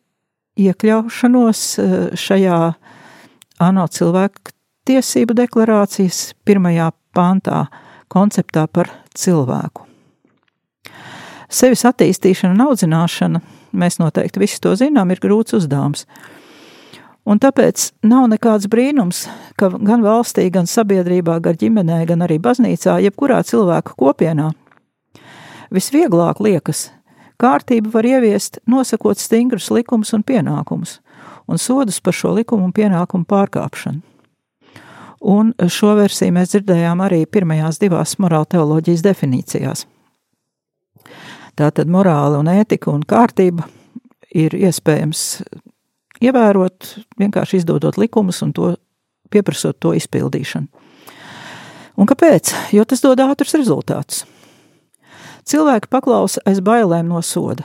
iekļaušanos 0.61 1.67
uh, 1.81 1.99
šajā 2.17 2.61
ANO 3.61 3.87
cilvēku 3.93 4.55
tiesību 4.89 5.37
deklarācijas 5.37 6.33
pirmajā 6.45 6.91
pantā 7.17 7.67
konceptā 8.11 8.67
par 8.67 8.91
cilvēku. 9.17 9.87
Sevis 11.51 11.83
attīstīšana 11.89 12.55
un 12.55 12.65
audzināšana, 12.69 13.41
mēs 13.75 13.99
noteikti 13.99 14.43
visi 14.43 14.61
to 14.63 14.77
zinām, 14.79 15.11
ir 15.11 15.21
grūts 15.23 15.57
uzdevums. 15.59 16.07
Un 17.31 17.39
tāpēc 17.39 17.93
nav 18.11 18.25
nekāds 18.33 18.67
brīnums, 18.71 19.27
ka 19.61 19.69
gan 19.71 20.03
valstī, 20.03 20.49
gan 20.51 20.67
sabiedrībā, 20.67 21.37
gan 21.45 21.59
ģimenē, 21.61 22.01
gan 22.09 22.25
arī 22.27 22.41
baznīcā, 22.43 22.97
jebkurā 23.05 23.39
cilvēka 23.47 23.95
kopienā, 24.01 24.49
visvieglāk 25.71 26.43
liekas, 26.43 26.89
kārtību 27.39 27.93
var 27.95 28.09
ieviest, 28.09 28.59
nosakot 28.67 29.23
stingrus 29.23 29.71
likumus 29.71 30.11
un 30.17 30.27
pienākumus, 30.27 30.99
un 31.47 31.63
sodus 31.63 32.01
par 32.03 32.19
šo 32.19 32.35
likumu 32.35 32.67
un 32.67 32.75
pienākumu 32.75 33.29
pārkāpšanu. 33.31 34.03
Un 35.31 35.53
šo 35.69 35.95
versiju 35.99 36.33
mēs 36.33 36.55
dzirdējām 36.55 37.03
arī 37.05 37.27
pirmajās 37.29 37.79
divās 37.79 38.17
morāla 38.19 38.49
teoloģijas 38.57 39.05
definīcijās. 39.05 39.85
Tātad 41.61 41.91
morāla 41.93 42.41
un 42.41 42.49
ētika 42.49 42.89
un 42.91 43.05
kārtība 43.05 43.69
ir 44.33 44.57
iespējams 44.57 45.43
ievērot, 46.25 46.95
vienkārši 47.21 47.61
izdodot 47.61 47.99
likumus 48.01 48.43
un 48.45 48.53
to 48.57 48.75
pieprasot 49.31 49.79
to 49.81 49.95
izpildīšanu. 49.97 50.69
Un 52.01 52.09
kāpēc? 52.09 52.55
Jo 52.73 52.87
tas 52.89 53.03
dod 53.05 53.21
ātrus 53.21 53.55
rezultātus. 53.59 54.25
Cilvēki 55.49 55.91
paklausa 55.91 56.43
aiz 56.49 56.61
bailēm 56.65 57.09
no 57.11 57.21
soda, 57.25 57.65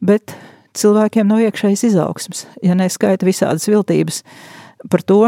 bet 0.00 0.34
cilvēkiem 0.74 1.28
nav 1.28 1.42
iekšējas 1.44 1.84
izaugsmas, 1.90 2.44
ja 2.62 2.76
neskaita 2.78 3.26
visādas 3.26 3.66
viltības 3.68 4.22
par 4.90 5.02
to, 5.02 5.20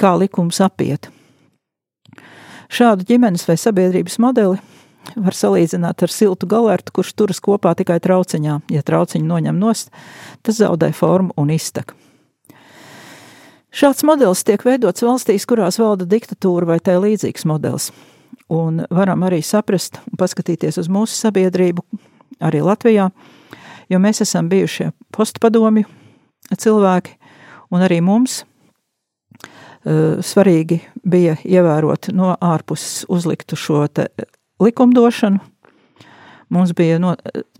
kā 0.00 0.14
likums 0.18 0.60
apiet. 0.64 1.10
Šādu 2.66 3.06
ģimenes 3.06 3.46
vai 3.46 3.56
sabiedrības 3.60 4.18
modeli 4.22 4.58
var 5.14 5.36
salīdzināt 5.36 6.02
ar 6.02 6.12
siltu 6.12 6.48
galertu, 6.50 6.94
kurš 6.98 7.12
turas 7.16 7.40
kopā 7.42 7.74
tikai 7.78 7.98
trauciņā. 8.02 8.58
Ja 8.72 8.82
trauciņu 8.86 9.28
noņem 9.28 9.60
nost, 9.60 9.92
tas 10.42 10.58
zaudē 10.60 10.92
formu 10.96 11.34
un 11.38 11.52
iztek. 11.54 11.94
Šāds 13.76 14.06
modelis 14.08 14.44
tiek 14.46 14.62
veidots 14.64 15.04
valstīs, 15.04 15.44
kurās 15.48 15.78
valda 15.78 16.06
diktatūra 16.08 16.70
vai 16.72 16.78
tā 16.80 16.96
līdzīgs 17.02 17.44
modelis. 17.48 17.90
Un 18.52 18.84
varam 18.94 19.26
arī 19.26 19.42
saprast 19.44 20.00
un 20.06 20.18
paskatīties 20.20 20.78
uz 20.80 20.88
mūsu 20.92 21.18
sabiedrību, 21.18 21.82
arī 22.46 22.62
Latvijā, 22.64 23.10
jo 23.90 24.00
mēs 24.00 24.22
esam 24.24 24.48
bijušie 24.48 24.92
postpadomju 25.12 25.84
cilvēki, 26.56 27.16
un 27.74 27.84
arī 27.84 28.00
mums 28.06 28.44
Eh, 29.86 30.18
svarīgi 30.18 30.80
bija 31.06 31.36
ievērot 31.46 32.08
no 32.10 32.32
ārpuses 32.42 33.04
uzliktu 33.12 33.54
šo 33.54 33.84
likumdošanu. 34.62 35.42
Mums 36.48 36.70
bija 36.78 37.00
no, 37.02 37.16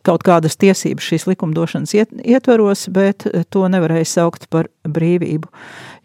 kaut 0.07 0.23
kādas 0.23 0.55
tiesības 0.61 1.09
šīs 1.09 1.27
likumdošanas 1.27 1.95
iet, 1.99 2.13
ietveros, 2.23 2.87
bet 2.95 3.27
eh, 3.27 3.43
to 3.51 3.67
nevarēja 3.71 4.07
saukt 4.13 4.47
par 4.53 4.69
brīvību, 4.87 5.51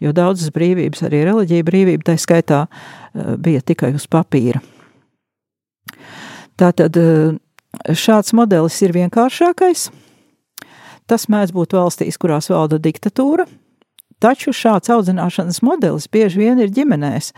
jo 0.02 0.14
daudzas 0.16 0.50
brīvības, 0.54 1.04
arī 1.06 1.22
reliģija 1.28 1.68
brīvība, 1.68 2.08
tā 2.10 2.18
skaitā 2.18 2.64
eh, 2.66 3.34
bija 3.38 3.62
tikai 3.62 3.92
uz 3.94 4.08
papīra. 4.10 4.62
Tātad 6.58 6.96
šāds 7.96 8.34
modelis 8.36 8.76
ir 8.84 8.92
vienkāršākais. 8.94 9.88
Tas 11.10 11.24
mēdz 11.32 11.54
būt 11.54 11.74
valstīs, 11.74 12.18
kurās 12.20 12.50
valda 12.52 12.78
diktatūra, 12.82 13.46
Taču 14.22 14.52
šāds 14.54 14.90
audzināšanas 14.94 15.58
modelis 15.66 16.04
bieži 16.06 16.38
vien 16.44 16.60
ir 16.62 16.70
ģimenēs, 16.70 17.32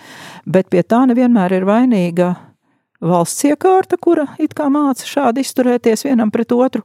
bet 0.45 0.69
pie 0.69 0.83
tā 0.85 1.07
nevienmēr 1.09 1.55
ir 1.57 1.65
vainīga 1.65 2.35
valsts 3.05 3.47
iekārta, 3.49 3.99
kura 4.01 4.27
it 4.43 4.55
kā 4.57 4.69
māca 4.73 5.07
šādi 5.09 5.45
izturēties 5.45 6.07
vienam 6.07 6.33
pret 6.35 6.53
otru, 6.57 6.85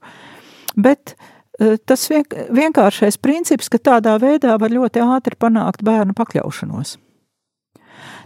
bet 0.75 1.15
e, 1.15 1.77
tas 1.77 2.07
vienkāršais 2.09 3.19
princips, 3.21 3.69
ka 3.71 3.81
tādā 3.91 4.17
veidā 4.21 4.57
var 4.59 4.73
ļoti 4.73 5.03
ātri 5.03 5.39
panākt 5.39 5.85
bērnu 5.85 6.15
pakļaušanos. 6.17 6.97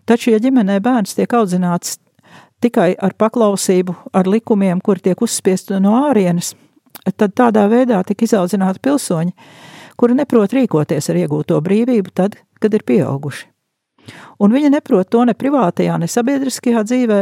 Taču, 0.10 0.34
ja 0.34 0.42
ģimenē 0.44 0.82
bērns 0.84 1.16
tiek 1.16 1.32
audzināts 1.32 1.98
tikai 2.64 2.94
ar 3.00 3.16
paklausību, 3.20 3.96
ar 4.16 4.28
likumiem, 4.28 4.82
kuri 4.84 5.10
tiek 5.10 5.22
uzspiesti 5.24 5.80
no 5.84 5.96
ārienes, 6.10 6.54
tad 7.12 7.36
tādā 7.36 7.66
veidā 7.72 8.02
tika 8.08 8.28
izaudzināti 8.28 8.84
pilsoņi, 8.84 9.34
kuri 10.00 10.18
neprot 10.18 10.54
rīkoties 10.56 11.10
ar 11.12 11.20
iegūto 11.24 11.60
brīvību 11.64 12.14
tad, 12.16 12.38
kad 12.60 12.74
ir 12.74 12.86
pieauguši. 12.88 13.50
Un 14.44 14.52
viņi 14.52 14.72
neprot 14.74 15.08
to 15.12 15.24
ne 15.28 15.36
privātajā, 15.38 15.96
ne 16.00 16.10
sabiedriskajā 16.12 16.84
dzīvē, 16.84 17.20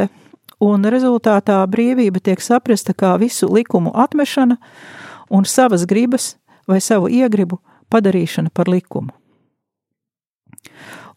un 0.62 0.86
rezultātā 0.94 1.60
brīvība 1.70 2.22
tiek 2.24 2.42
saprasta 2.42 2.94
kā 2.94 3.16
visu 3.22 3.50
likumu 3.52 3.94
atmešana 3.98 4.58
un 5.30 5.46
savas 5.46 5.88
gribas 5.90 6.36
vai 6.68 6.80
savu 6.82 7.10
iegribu 7.10 7.60
padarīšana 7.92 8.54
par 8.54 8.70
likumu. 8.72 9.12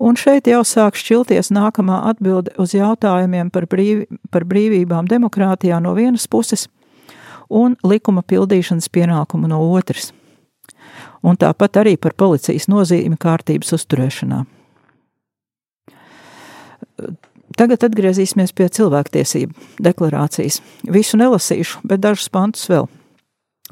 Un 0.01 0.19
šeit 0.19 0.49
jau 0.51 0.65
sāk 0.67 0.97
šķilties 0.99 1.53
nākamā 1.55 2.01
atbilde 2.11 2.51
uz 2.59 2.75
jautājumiem 2.75 3.53
par, 3.55 3.69
brīv, 3.71 4.05
par 4.35 4.45
brīvībām 4.49 5.07
demokrātijā 5.09 5.79
no 5.81 5.95
vienas 5.95 6.27
puses 6.27 6.67
un 7.49 7.77
likuma 7.85 8.25
pildīšanas 8.27 8.91
pienākumu 8.91 9.49
no 9.53 9.61
otras 9.71 10.11
un 11.25 11.39
tāpat 11.41 11.81
arī 11.81 11.97
par 12.01 12.15
policijas 12.17 12.69
nozīmi 12.69 13.17
kārtības 13.21 13.73
uzturēšanā. 13.79 14.43
Tagad 17.55 17.87
atgriezīsimies 17.87 18.51
pie 18.57 18.67
cilvēktiesību 18.75 19.83
deklarācijas. 19.87 20.59
Visu 20.91 21.19
nelasīšu, 21.21 21.85
bet 21.87 22.03
dažus 22.03 22.31
pantus 22.35 22.67
vēl. 22.71 22.89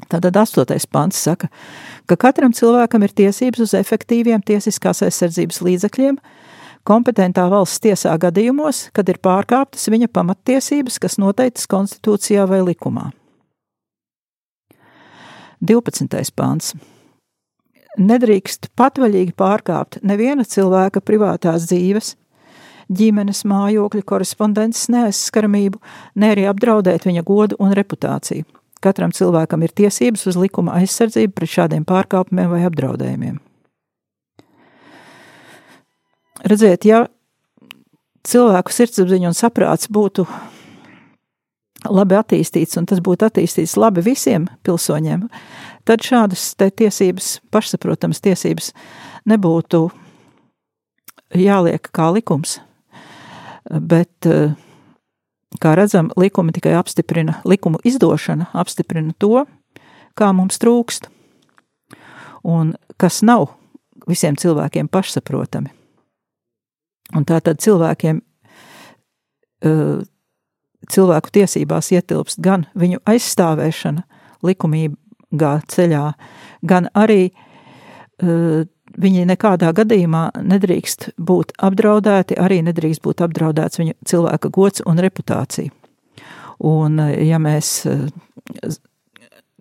Tātad 0.09 0.35
astotais 0.39 0.85
pants 0.89 1.19
saka, 1.19 1.49
ka 2.09 2.17
katram 2.19 2.53
cilvēkam 2.55 3.03
ir 3.05 3.13
tiesības 3.15 3.65
uz 3.67 3.73
efektīviem 3.77 4.41
tiesiskās 4.45 5.03
aizsardzības 5.05 5.61
līdzekļiem, 5.67 6.17
kompetentā 6.87 7.45
valsts 7.51 7.83
tiesā 7.83 8.15
gadījumos, 8.19 8.87
kad 8.95 9.11
ir 9.11 9.21
pārkāptas 9.23 9.85
viņa 9.91 10.09
pamattiesības, 10.15 10.97
kas 11.03 11.19
noteiktas 11.21 11.69
konstitūcijā 11.71 12.47
vai 12.49 12.63
likumā. 12.65 13.11
12. 15.63 16.33
pāns 16.35 16.73
nedrīkst 17.99 18.71
patvaļīgi 18.75 19.35
pārkāpt 19.37 20.01
neviena 20.03 20.43
cilvēka 20.43 20.99
privātās 21.05 21.69
dzīves, 21.69 22.15
ģimenes 22.91 23.43
mājokļa 23.49 24.03
korespondences 24.07 24.89
neaizskaramību, 24.93 25.79
ne 26.19 26.33
arī 26.33 26.47
apdraudēt 26.49 27.07
viņa 27.07 27.23
godu 27.27 27.59
un 27.63 27.75
reputāciju. 27.77 28.45
Katram 28.83 29.13
cilvēkam 29.15 29.63
ir 29.63 29.71
tiesības 29.71 30.25
uz 30.27 30.37
likuma 30.39 30.75
aizsardzību 30.81 31.37
pret 31.37 31.51
šādiem 31.53 31.85
pārkāpumiem 31.87 32.49
vai 32.51 32.63
apdraudējumiem. 32.67 33.37
Redziet, 36.43 36.83
ja 36.83 37.05
cilvēku 38.27 38.73
sirdsapziņa 38.75 39.29
un 39.29 39.37
saprāts 39.37 39.87
būtu 39.87 40.25
labi 41.87 42.17
attīstīts, 42.19 42.75
un 42.79 42.87
tas 42.89 42.99
būtu 43.03 43.27
attīstīts 43.27 43.77
labi 43.79 44.03
visiem 44.03 44.49
pilsoņiem, 44.67 45.27
tad 45.87 46.03
šādas 46.03 46.53
tiesības, 46.59 47.37
pašsaprotamas 47.51 48.23
tiesības, 48.23 48.71
nebūtu 49.29 49.85
jāliek 51.39 51.89
kā 51.95 52.11
likums. 52.15 52.59
Bet, 53.69 54.27
kā 55.63 55.73
redzam, 55.77 56.11
likumi 56.19 56.53
tikai 56.55 56.75
apstiprina, 56.77 57.39
likumu 57.47 57.79
izdošana 57.87 58.49
apstiprina 58.53 59.15
to, 59.17 59.45
kā 60.19 60.31
mums 60.35 60.59
trūkst, 60.61 61.07
un 62.43 62.75
kas 62.99 63.21
nav 63.23 63.47
visiem 64.09 64.35
cilvēkiem 64.39 64.89
pašsaprotami. 64.91 65.71
Un 67.13 67.25
tā 67.29 67.39
tad 67.45 67.61
cilvēkiem, 67.63 68.19
cilvēku 70.91 71.33
tiesībās 71.37 71.91
ietilpst 71.93 72.41
gan 72.43 72.65
viņu 72.75 72.99
aizstāvēšana, 73.07 74.03
likumība, 74.43 74.97
gā 75.33 75.53
ceļā, 75.71 76.03
gan 76.67 76.89
arī 76.93 77.31
uh, 77.31 78.65
viņi 78.99 79.25
nekādā 79.29 79.71
gadījumā 79.75 80.29
nedrīkst 80.37 81.13
būt 81.17 81.55
apdraudēti, 81.57 82.37
arī 82.39 82.61
nedrīkst 82.67 83.03
būt 83.03 83.23
apdraudēts 83.25 83.81
viņa 83.81 83.97
cilvēka 84.09 84.51
gods 84.53 84.83
un 84.85 85.01
reputācija. 85.01 85.73
Un, 86.63 86.99
ja 87.17 87.39
mēs 87.41 87.71
uh, 87.89 88.05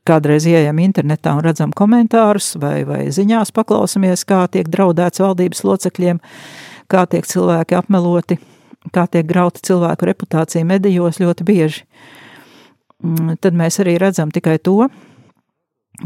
kādreiz 0.06 0.46
ieejam 0.46 0.78
internetā 0.82 1.34
un 1.38 1.44
redzam 1.46 1.72
komentārus 1.74 2.52
vai, 2.60 2.82
vai 2.86 3.06
ziņās 3.14 3.54
paklausamies, 3.56 4.26
kā 4.28 4.44
tiek 4.52 4.70
draudēts 4.70 5.22
valdības 5.22 5.64
locekļiem, 5.66 6.20
kā 6.92 7.06
tiek 7.10 7.26
cilvēki 7.26 7.78
apmeloti 7.78 8.38
kā 8.90 9.06
tiek 9.10 9.26
grauta 9.28 9.62
cilvēku 9.62 10.08
reputācija 10.08 10.66
medijos 10.66 11.20
ļoti 11.22 11.46
bieži, 11.46 11.84
mm, 13.04 13.38
tad 13.44 13.54
mēs 13.54 13.78
arī 13.84 13.98
redzam 14.00 14.32
tikai 14.34 14.58
to, 14.58 14.88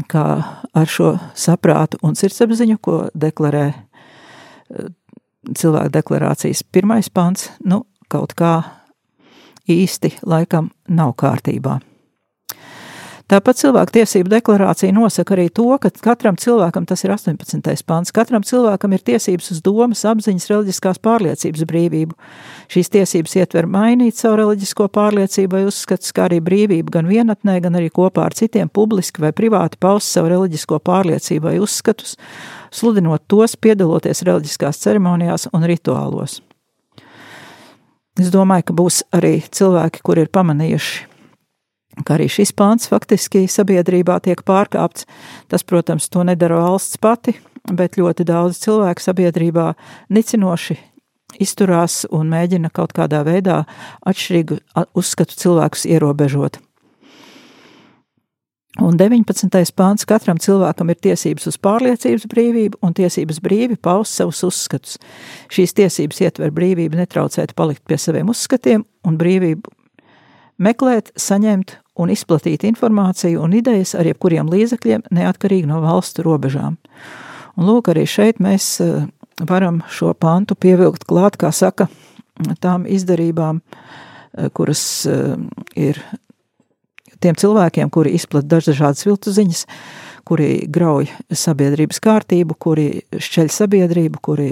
kā 0.09 0.25
ar 0.73 0.87
šo 0.91 1.15
saprātu 1.37 1.99
un 2.05 2.15
sirdsapziņu, 2.17 2.77
ko 2.81 2.97
deklarē 3.17 3.65
eh, 3.73 4.89
cilvēku 5.57 5.93
deklarācijas 5.97 6.63
pirmais 6.71 7.09
pants, 7.09 7.49
nu, 7.65 7.85
kaut 8.11 8.35
kā 8.37 8.61
īsti 9.67 10.17
laikam 10.27 10.71
nav 10.87 11.15
kārtībā. 11.19 11.79
Tāpat 13.27 13.57
cilvēku 13.59 13.91
tiesību 13.91 14.29
deklarācija 14.31 14.93
nosaka 14.95 15.33
arī 15.35 15.49
to, 15.51 15.65
ka 15.83 15.89
katram 15.91 16.37
cilvēkam, 16.39 16.85
tas 16.87 17.01
ir 17.03 17.11
18. 17.11 17.81
pants, 17.83 18.13
katram 18.15 18.45
cilvēkam 18.47 18.93
ir 18.95 19.01
tiesības 19.03 19.49
uz 19.51 19.57
domas, 19.65 20.05
apziņas, 20.07 20.45
reliģiskās 20.47 21.01
pārliecības 21.03 21.65
brīvību. 21.67 22.15
Šīs 22.71 22.89
tiesības 22.93 23.35
ietver 23.41 23.67
mainīt 23.67 24.15
savu 24.15 24.37
reliģisko 24.39 24.87
pārliecību 24.95 25.57
vai 25.57 25.65
uzskats, 25.67 26.13
kā 26.15 26.29
arī 26.29 26.37
brīvību 26.45 26.93
gan 26.95 27.11
vienatnē, 27.11 27.57
gan 27.65 27.75
arī 27.75 27.89
kopā 27.91 28.29
ar 28.29 28.37
citiem 28.37 28.71
publiski 28.71 29.25
vai 29.25 29.33
privāti 29.35 29.75
paust 29.83 30.15
savu 30.15 30.31
reliģisko 30.31 30.79
pārliecību 30.87 31.49
vai 31.49 31.57
uzskatus, 31.59 32.15
sludinot 32.71 33.27
tos, 33.27 33.57
piedaloties 33.59 34.23
reliģiskās 34.23 34.79
ceremonijās 34.85 35.49
un 35.51 35.67
rituālos. 35.67 36.39
Es 38.15 38.31
domāju, 38.31 38.69
ka 38.71 38.79
būs 38.79 39.03
arī 39.19 39.41
cilvēki, 39.51 40.05
kuri 40.07 40.23
ir 40.23 40.31
pamanījuši 40.31 41.16
ka 42.05 42.17
arī 42.17 42.27
šis 42.31 42.53
pāns 42.57 42.89
faktiski 42.91 43.45
sabiedrībā 43.51 44.19
tiek 44.25 44.43
pārkāpts. 44.47 45.07
Tas, 45.49 45.63
protams, 45.63 46.09
to 46.09 46.25
nedara 46.27 46.59
valsts 46.61 46.99
pati, 47.01 47.37
bet 47.71 47.97
ļoti 47.99 48.27
daudz 48.27 48.61
cilvēku 48.63 49.03
sabiedrībā 49.03 49.71
nicinoši 50.13 50.77
izturās 51.43 52.05
un 52.13 52.29
mēģina 52.31 52.71
kaut 52.73 52.93
kādā 52.97 53.23
veidā 53.27 53.63
atšķirīgu 54.07 54.61
uzskatu 54.97 55.37
cilvēkus 55.37 55.85
ierobežot. 55.89 56.61
Un 58.77 58.93
19. 58.93 59.49
pāns 59.73 60.05
katram 60.05 60.37
cilvēkam 60.37 60.91
ir 60.93 60.99
tiesības 61.01 61.47
uz 61.49 61.55
pārliecības 61.65 62.27
brīvību 62.29 62.77
un 62.85 62.93
tiesības 62.93 63.39
brīvi 63.41 63.77
paust 63.81 64.19
savus 64.19 64.43
uzskatus. 64.45 64.99
Šīs 65.49 65.73
tiesības 65.79 66.21
ietver 66.27 66.53
brīvību 66.53 66.99
netraucēt 66.99 67.55
palikt 67.57 67.81
pie 67.89 67.97
saviem 67.97 68.29
uzskatiem 68.29 68.85
un 69.07 69.17
brīvību 69.17 69.73
meklēt, 70.61 71.09
saņemt 71.17 71.79
un 72.01 72.11
izplatīt 72.13 72.65
informāciju 72.67 73.41
un 73.43 73.55
idejas 73.57 73.95
ar 73.97 74.07
jebkuriem 74.07 74.49
līdzekļiem, 74.51 75.07
neatkarīgi 75.17 75.69
no 75.69 75.81
valstu 75.83 76.25
robežām. 76.25 76.77
Un 77.57 77.69
lūk, 77.69 77.89
arī 77.93 78.05
šeit 78.09 78.41
mēs 78.43 78.69
eh, 78.83 79.07
varam 79.49 79.81
šo 79.89 80.13
pantu 80.17 80.57
pievilkt 80.59 81.07
klāt, 81.09 81.39
kā 81.41 81.51
saka, 81.55 81.89
tām 82.61 82.85
izdarībām, 82.85 83.61
eh, 83.61 84.49
kuras 84.53 84.83
eh, 85.09 85.33
ir 85.75 86.01
tiem 87.23 87.37
cilvēkiem, 87.39 87.89
kuri 87.89 88.13
izplata 88.13 88.59
dažādas 88.59 89.07
viltu 89.07 89.33
ziņas, 89.33 89.65
kuri 90.27 90.67
grauj 90.69 91.07
sabiedrības 91.33 92.01
kārtību, 92.03 92.57
kuri 92.61 92.87
šķeļ 93.15 93.49
sabiedrību, 93.55 94.21
kuri 94.21 94.51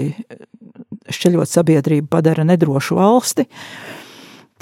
šķeļot 1.12 1.52
sabiedrību 1.52 2.08
padara 2.10 2.42
nedrošu 2.48 2.96
valsti, 2.98 3.44
uh, 3.46 4.05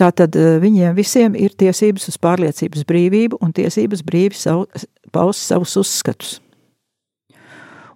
Tātad 0.00 0.34
eh, 0.34 0.56
viņiem 0.62 0.94
visiem 0.96 1.36
ir 1.38 1.54
tiesības 1.54 2.08
uz 2.10 2.18
pārliecības 2.18 2.82
brīvību 2.88 3.38
un 3.44 3.54
tiesības 3.54 4.02
brīvi 4.06 4.38
savu, 4.38 4.66
paust 5.14 5.46
savus 5.46 5.76
uzskatus. 5.78 6.40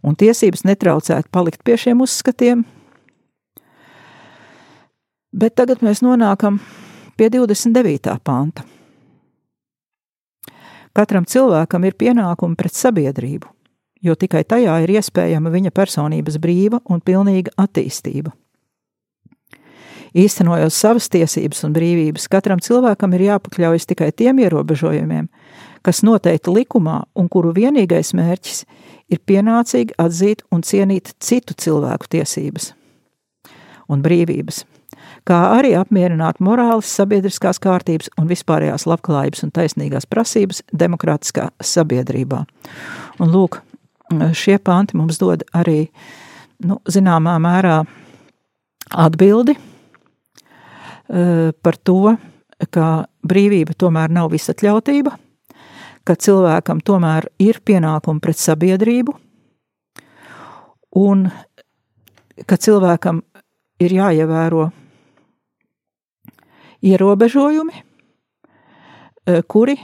Un 0.06 0.14
tiesības 0.14 0.62
netraucēt 0.62 1.26
palikt 1.34 1.64
pie 1.66 1.74
šiem 1.80 2.04
uzskatiem. 2.04 2.62
Bet 5.34 5.58
tagad 5.58 5.82
mēs 5.84 6.00
nonākam 6.06 6.60
pie 7.18 7.28
29. 7.34 8.14
panta. 8.24 8.62
Katram 10.94 11.26
cilvēkam 11.28 11.84
ir 11.84 11.98
pienākumi 11.98 12.56
pret 12.58 12.74
sabiedrību, 12.74 13.50
jo 14.02 14.14
tikai 14.18 14.44
tajā 14.46 14.78
ir 14.86 14.94
iespējama 14.98 15.50
viņa 15.50 15.74
personības 15.74 16.38
brīva 16.42 16.80
un 16.90 17.02
pilnīga 17.02 17.52
attīstība. 17.58 18.32
Īstenojot 20.16 20.72
savas 20.72 21.08
tiesības 21.12 21.64
un 21.66 21.74
brīvības, 21.76 22.28
katram 22.32 22.62
cilvēkam 22.64 23.14
ir 23.16 23.26
jāpakļaujas 23.28 23.88
tikai 23.90 24.10
tiem 24.16 24.40
ierobežojumiem, 24.44 25.28
kas 25.84 26.02
noteikti 26.06 26.54
likumā 26.54 27.02
un 27.18 27.28
kuru 27.28 27.52
vienīgais 27.56 28.14
mērķis 28.16 28.64
ir 29.12 29.20
pienācīgi 29.28 29.96
atzīt 30.00 30.44
un 30.52 30.64
cienīt 30.64 31.14
citu 31.20 31.56
cilvēku 31.58 32.10
tiesības 32.16 32.72
un 33.88 34.02
brīvības, 34.04 34.64
kā 35.28 35.38
arī 35.56 35.72
apmierināt 35.78 36.42
morāles, 36.44 36.90
sabiedriskās 36.92 37.60
kārtības 37.62 38.10
un 38.20 38.28
vispārējās 38.28 38.84
labklājības 38.88 39.46
un 39.46 39.54
taisnīgās 39.56 40.08
prasības 40.08 40.62
demokrātiskā 40.72 41.48
sabiedrībā. 41.64 42.42
Un 43.20 43.32
lūk, 43.32 43.62
šie 44.36 44.58
panti 44.60 44.96
mums 44.98 45.20
dod 45.20 45.44
arī, 45.56 45.86
nu, 46.64 46.80
zināmā 46.88 47.38
mērā 47.42 47.80
atbildi 48.92 49.56
par 51.08 51.76
to, 51.80 52.16
ka 52.74 52.86
brīvība 53.24 53.72
tomēr 53.78 54.12
nav 54.12 54.28
visatļautība, 54.34 55.14
ka 56.04 56.16
cilvēkam 56.16 56.82
tomēr 56.84 57.30
ir 57.40 57.60
pienākumi 57.64 58.20
pret 58.20 58.40
sabiedrību, 58.40 59.14
un 61.00 61.28
ka 62.46 62.58
cilvēkam 62.60 63.22
ir 63.82 63.94
jāievēro 63.98 64.68
ierobežojumi, 66.82 67.82
eh, 69.26 69.42
kuri, 69.46 69.76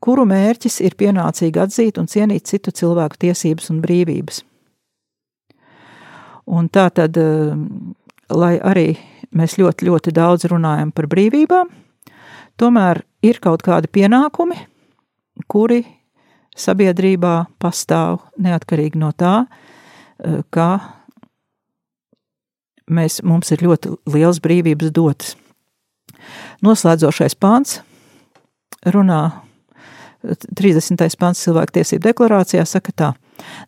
kuru 0.00 0.24
mērķis 0.28 0.80
ir 0.84 0.96
pienācīgi 0.96 1.60
atzīt 1.60 2.00
un 2.00 2.08
cienīt 2.08 2.48
citu 2.48 2.72
cilvēku 2.72 3.20
tiesības 3.26 3.70
un 3.70 3.80
brīvības. 3.84 4.42
Un 6.46 6.68
tā 6.68 6.90
tad, 6.92 7.16
eh, 7.16 7.56
lai 8.32 8.56
arī 8.62 8.94
mēs 9.34 9.58
ļoti, 9.58 9.88
ļoti 9.88 10.14
daudz 10.14 10.46
runājam 10.50 10.92
par 10.94 11.08
brīvībām, 11.10 11.70
tomēr 12.60 13.02
ir 13.24 13.40
kaut 13.42 13.64
kādi 13.66 13.90
pienākumi, 13.90 14.58
kuri 15.50 15.82
sabiedrībā 16.54 17.36
pastāv 17.62 18.20
neatkarīgi 18.38 19.00
no 19.00 19.10
tā, 19.12 19.46
eh, 20.22 20.42
kā 20.50 20.80
mēs, 22.90 23.22
mums 23.22 23.50
ir 23.50 23.58
ļoti 23.58 23.96
liels 24.14 24.40
brīvības 24.40 24.92
dotas. 24.94 25.36
Noslēdzošais 26.62 27.34
pāns 27.34 27.80
runā 28.84 29.32
30. 30.24 31.18
pāns 31.20 31.42
cilvēktiesību 31.44 32.06
deklarācijā 32.08 32.64
saka 32.66 32.92
tā. 32.92 33.12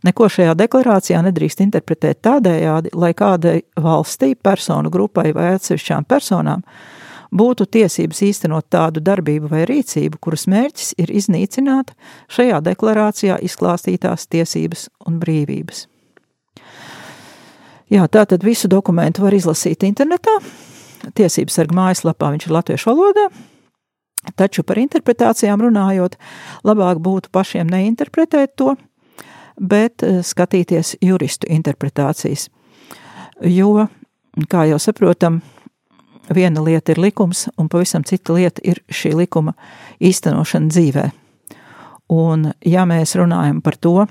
Neko 0.06 0.28
šajā 0.30 0.54
deklarācijā 0.58 1.22
nedrīkst 1.26 1.62
interpretēt 1.64 2.20
tādējādi, 2.26 2.92
lai 2.94 3.12
kādai 3.16 3.56
valstī, 3.82 4.34
personu 4.34 4.92
grupai 4.92 5.32
vai 5.36 5.54
atsevišķām 5.56 6.06
personām 6.08 6.62
būtu 7.36 7.66
tiesības 7.76 8.22
īstenot 8.22 8.68
tādu 8.70 9.02
darbību 9.04 9.50
vai 9.50 9.64
rīcību, 9.68 10.20
kuras 10.22 10.46
mērķis 10.50 10.94
ir 11.02 11.10
iznīcināt 11.10 11.92
šajā 12.32 12.60
deklarācijā 12.64 13.40
izklāstītās 13.46 14.28
tiesības 14.30 14.88
un 15.08 15.18
brīvības. 15.22 15.86
Jā, 17.92 18.06
tā 18.10 18.24
tad 18.26 18.42
visu 18.42 18.70
dokumentu 18.70 19.22
var 19.22 19.34
izlasīt 19.36 19.84
internetā. 19.86 20.40
Tiesības 21.14 21.60
sarga 21.60 21.76
mājaslapā 21.76 22.32
viņš 22.34 22.48
ir 22.48 22.54
latviešu 22.56 22.90
valodā, 22.90 23.28
taču 24.34 24.64
par 24.66 24.80
interpretācijām 24.80 25.62
runājot, 25.62 26.16
labāk 26.66 26.98
būtu 27.02 27.30
pašiem 27.34 27.70
neinterpretēt 27.70 28.56
to, 28.58 28.74
bet 29.60 30.02
eh, 30.02 30.22
skatīties 30.22 30.96
juristu 31.04 31.48
interpretācijas. 31.52 32.48
Jo, 33.44 33.88
kā 34.50 34.64
jau 34.70 34.78
saprotam, 34.80 35.40
viena 36.32 36.62
lieta 36.64 36.94
ir 36.94 37.00
likums, 37.00 37.46
un 37.58 37.68
pavisam 37.72 38.04
cita 38.04 38.34
lieta 38.36 38.62
ir 38.64 38.82
šī 38.88 39.14
likuma 39.16 39.54
īstenošana 40.02 40.72
dzīvē. 40.72 41.06
Un, 42.12 42.52
ja 42.62 42.86
mēs 42.86 43.16
runājam 43.18 43.60
par 43.64 43.76
to, 43.82 44.06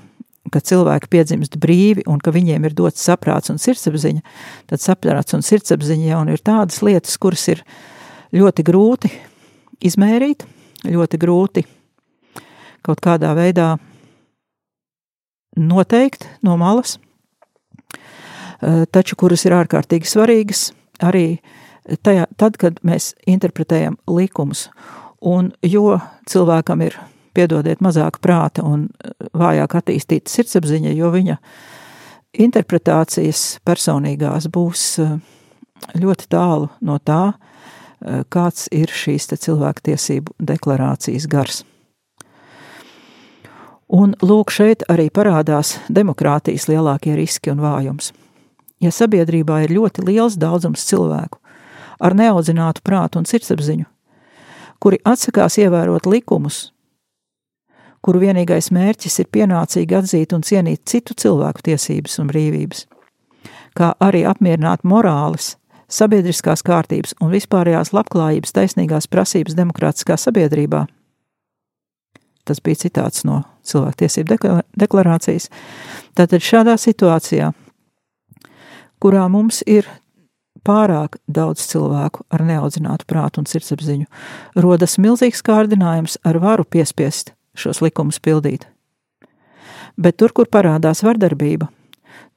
ka 0.52 0.60
cilvēki 0.62 1.10
piedzimst 1.10 1.56
brīvi 1.58 2.04
un 2.06 2.20
ka 2.22 2.30
viņiem 2.34 2.68
ir 2.68 2.74
dots 2.76 3.02
saprāts 3.02 3.50
un 3.50 3.58
sirdsapziņa, 3.58 4.22
tad 4.70 4.82
saprāts 4.82 5.34
un 5.34 5.42
sirdsapziņa 5.42 6.10
jau 6.12 6.20
ir 6.30 6.44
tādas 6.44 6.82
lietas, 6.86 7.16
kuras 7.18 7.46
ir 7.50 7.64
ļoti 8.36 8.66
grūti 8.66 9.10
izmērīt, 9.86 10.46
ļoti 10.86 11.20
grūti 11.20 11.64
kaut 12.86 13.02
kādā 13.02 13.32
veidā 13.34 13.74
noteikt 15.56 16.28
no 16.42 16.56
malas, 16.56 16.98
eh, 18.62 18.84
taču 18.92 19.16
kuras 19.16 19.44
ir 19.44 19.56
ārkārtīgi 19.56 20.08
svarīgas 20.08 20.70
arī 21.00 21.38
tajā, 22.02 22.26
tad, 22.36 22.56
kad 22.56 22.80
mēs 22.84 23.14
interpretējam 23.26 23.96
likumus. 24.06 24.68
Un 25.20 25.52
jo 25.62 25.98
cilvēkam 26.28 26.82
ir, 26.82 26.98
piedodiet, 27.36 27.80
mazāk 27.80 28.20
prāta 28.20 28.64
un 28.64 28.88
eh, 28.88 29.10
vājāk 29.34 29.78
attīstīta 29.80 30.30
sirdsapziņa, 30.30 30.92
jo 30.96 31.10
viņa 31.10 31.38
interpretācijas 32.46 33.58
personīgās 33.64 34.50
būs 34.52 34.98
eh, 35.00 35.16
ļoti 35.96 36.28
tālu 36.28 36.70
no 36.80 36.98
tā, 36.98 37.34
kāds 38.28 38.66
ir 38.76 38.90
šīs 38.92 39.30
cilvēktiesību 39.40 40.34
deklarācijas 40.44 41.24
gars. 41.32 41.62
Un 43.86 44.16
lūk, 44.18 44.50
šeit 44.50 44.82
arī 44.90 45.06
parādās 45.14 45.76
demokrātijas 45.86 46.66
lielākie 46.66 47.14
riski 47.14 47.52
un 47.52 47.60
vājums. 47.62 48.10
Ja 48.82 48.90
sabiedrībā 48.90 49.62
ir 49.64 49.76
ļoti 49.76 50.02
liels 50.04 50.36
daudzums 50.36 50.84
cilvēku 50.88 51.38
ar 52.02 52.16
neaudzinātu 52.16 52.82
prātu 52.84 53.20
un 53.22 53.28
sirdsapziņu, 53.28 53.86
kuri 54.82 54.98
atsakās 55.06 55.56
ievērot 55.62 56.08
likumus, 56.10 56.72
kuru 58.04 58.20
vienīgais 58.26 58.68
mērķis 58.74 59.22
ir 59.22 59.30
pienācīgi 59.32 59.96
atzīt 59.96 60.34
un 60.36 60.44
cienīt 60.44 60.84
citu 60.84 61.16
cilvēku 61.16 61.64
tiesības 61.70 62.18
un 62.20 62.28
brīvības, 62.30 62.84
kā 63.78 63.94
arī 64.02 64.26
apmierināt 64.28 64.84
morāles, 64.84 65.54
sabiedriskās 65.88 66.66
kārtības 66.66 67.16
un 67.22 67.32
vispārējās 67.32 67.94
labklājības 67.96 68.54
taisnīgās 68.58 69.08
prasības 69.08 69.56
demokrātiskā 69.56 70.18
sabiedrībā. 70.20 70.84
Tas 72.46 72.60
bija 72.62 72.84
citāts 72.84 73.24
no 73.26 73.42
cilvēktiesību 73.72 74.38
deklarācijas. 74.80 75.50
Tātad 76.16 76.44
šādā 76.44 76.76
situācijā, 76.80 77.52
kurā 79.02 79.26
mums 79.32 79.62
ir 79.66 79.88
pārāk 80.66 81.18
daudz 81.30 81.66
cilvēku 81.70 82.24
ar 82.32 82.44
neaudzinātu 82.46 83.06
prātu 83.08 83.42
un 83.42 83.48
sirdsapziņu, 83.50 84.06
rodas 84.62 84.96
milzīgs 85.02 85.44
kārdinājums 85.46 86.18
ar 86.26 86.40
varu 86.42 86.66
piespiest 86.66 87.32
šos 87.56 87.82
likumus 87.84 88.18
pildīt. 88.22 88.66
Bet 89.96 90.18
tur, 90.20 90.34
kur 90.36 90.50
parādās 90.52 91.00
vardarbība, 91.06 91.70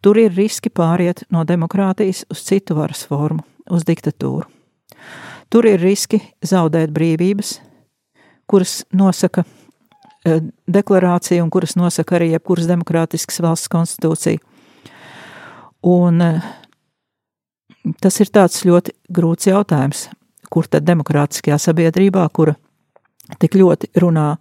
tur 0.04 0.20
ir 0.22 0.36
riski 0.36 0.72
pāriet 0.72 1.26
no 1.34 1.44
demokrātijas 1.44 2.24
uz 2.32 2.44
citu 2.48 2.78
varas 2.78 3.04
formu, 3.08 3.44
uz 3.70 3.84
diktatūru. 3.88 4.48
Tur 5.50 5.66
ir 5.66 5.82
riski 5.82 6.22
zaudēt 6.46 6.94
brīvības, 6.94 7.58
kuras 8.50 8.84
nosaka 8.94 9.44
deklarācija 10.26 11.44
un 11.44 11.50
kuras 11.54 11.76
nosaka 11.80 12.18
arī 12.18 12.34
jebkuras 12.34 12.68
demokrātiskas 12.70 13.40
valsts 13.44 13.72
konstitūcija. 13.72 14.40
Un 15.88 16.22
e, 16.22 16.32
tas 18.04 18.20
ir 18.20 18.32
tāds 18.36 18.66
ļoti 18.68 18.96
grūts 19.16 19.48
jautājums, 19.48 20.10
kur 20.52 20.68
tad 20.68 20.84
demokrātiskajā 20.90 21.60
sabiedrībā, 21.62 22.26
kura 22.36 22.58
tik 23.40 23.56
ļoti 23.56 23.94
runā 24.02 24.34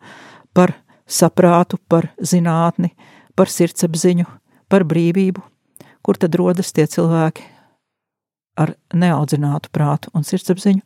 par 0.57 0.75
saprātu, 1.07 1.79
par 1.89 2.11
zinātni, 2.19 2.91
par 3.39 3.53
sirdsapziņu, 3.53 4.27
par 4.69 4.85
brīvību, 4.89 5.45
kur 6.03 6.19
tad 6.19 6.35
rodas 6.41 6.73
tie 6.75 6.89
cilvēki 6.91 7.47
ar 8.59 8.75
neaudzinātu 8.91 9.71
prātu 9.71 10.11
un 10.17 10.27
sirdsapziņu, 10.27 10.83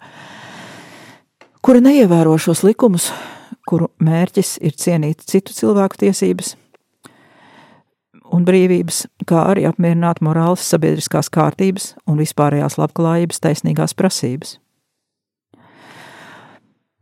kuri 1.65 1.81
neievēro 1.81 2.37
šos 2.37 2.61
likumus, 2.67 3.09
kuru 3.69 3.91
mērķis 4.03 4.57
ir 4.65 4.75
cienīt 4.79 5.23
citu 5.29 5.55
cilvēku 5.55 6.01
tiesības 6.03 6.57
un 8.33 8.47
brīvības, 8.49 9.05
kā 9.29 9.45
arī 9.53 9.67
apmierināt 9.69 10.23
morāles, 10.25 10.65
sabiedriskās 10.65 11.29
kārtības 11.33 11.93
un 12.09 12.21
vispārējās 12.21 12.79
labklājības 12.81 13.43
taisnīgās 13.45 13.95
prasības. 13.99 14.57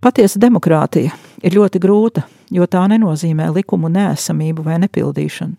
Patiesa 0.01 0.41
demokrātija 0.41 1.13
ir 1.45 1.55
ļoti 1.55 1.81
grūta, 1.83 2.25
jo 2.51 2.67
tā 2.67 2.87
nenozīmē 2.89 3.51
likumu 3.53 3.91
nēsamību 3.93 4.65
vai 4.65 4.79
nepildīšanu, 4.81 5.55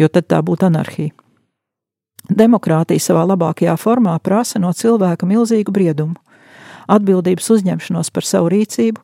jo 0.00 0.08
tad 0.08 0.28
tā 0.32 0.40
būtu 0.42 0.70
anarhija. 0.70 1.12
Demokrātija 2.32 3.02
savā 3.02 3.26
labākajā 3.28 3.74
formā 3.76 4.14
prasa 4.22 4.60
no 4.62 4.70
cilvēka 4.72 5.26
milzīgu 5.28 5.74
briedumu, 5.74 6.16
atbildības 6.88 7.50
uzņemšanos 7.54 8.10
par 8.14 8.26
savu 8.26 8.50
rīcību 8.54 9.02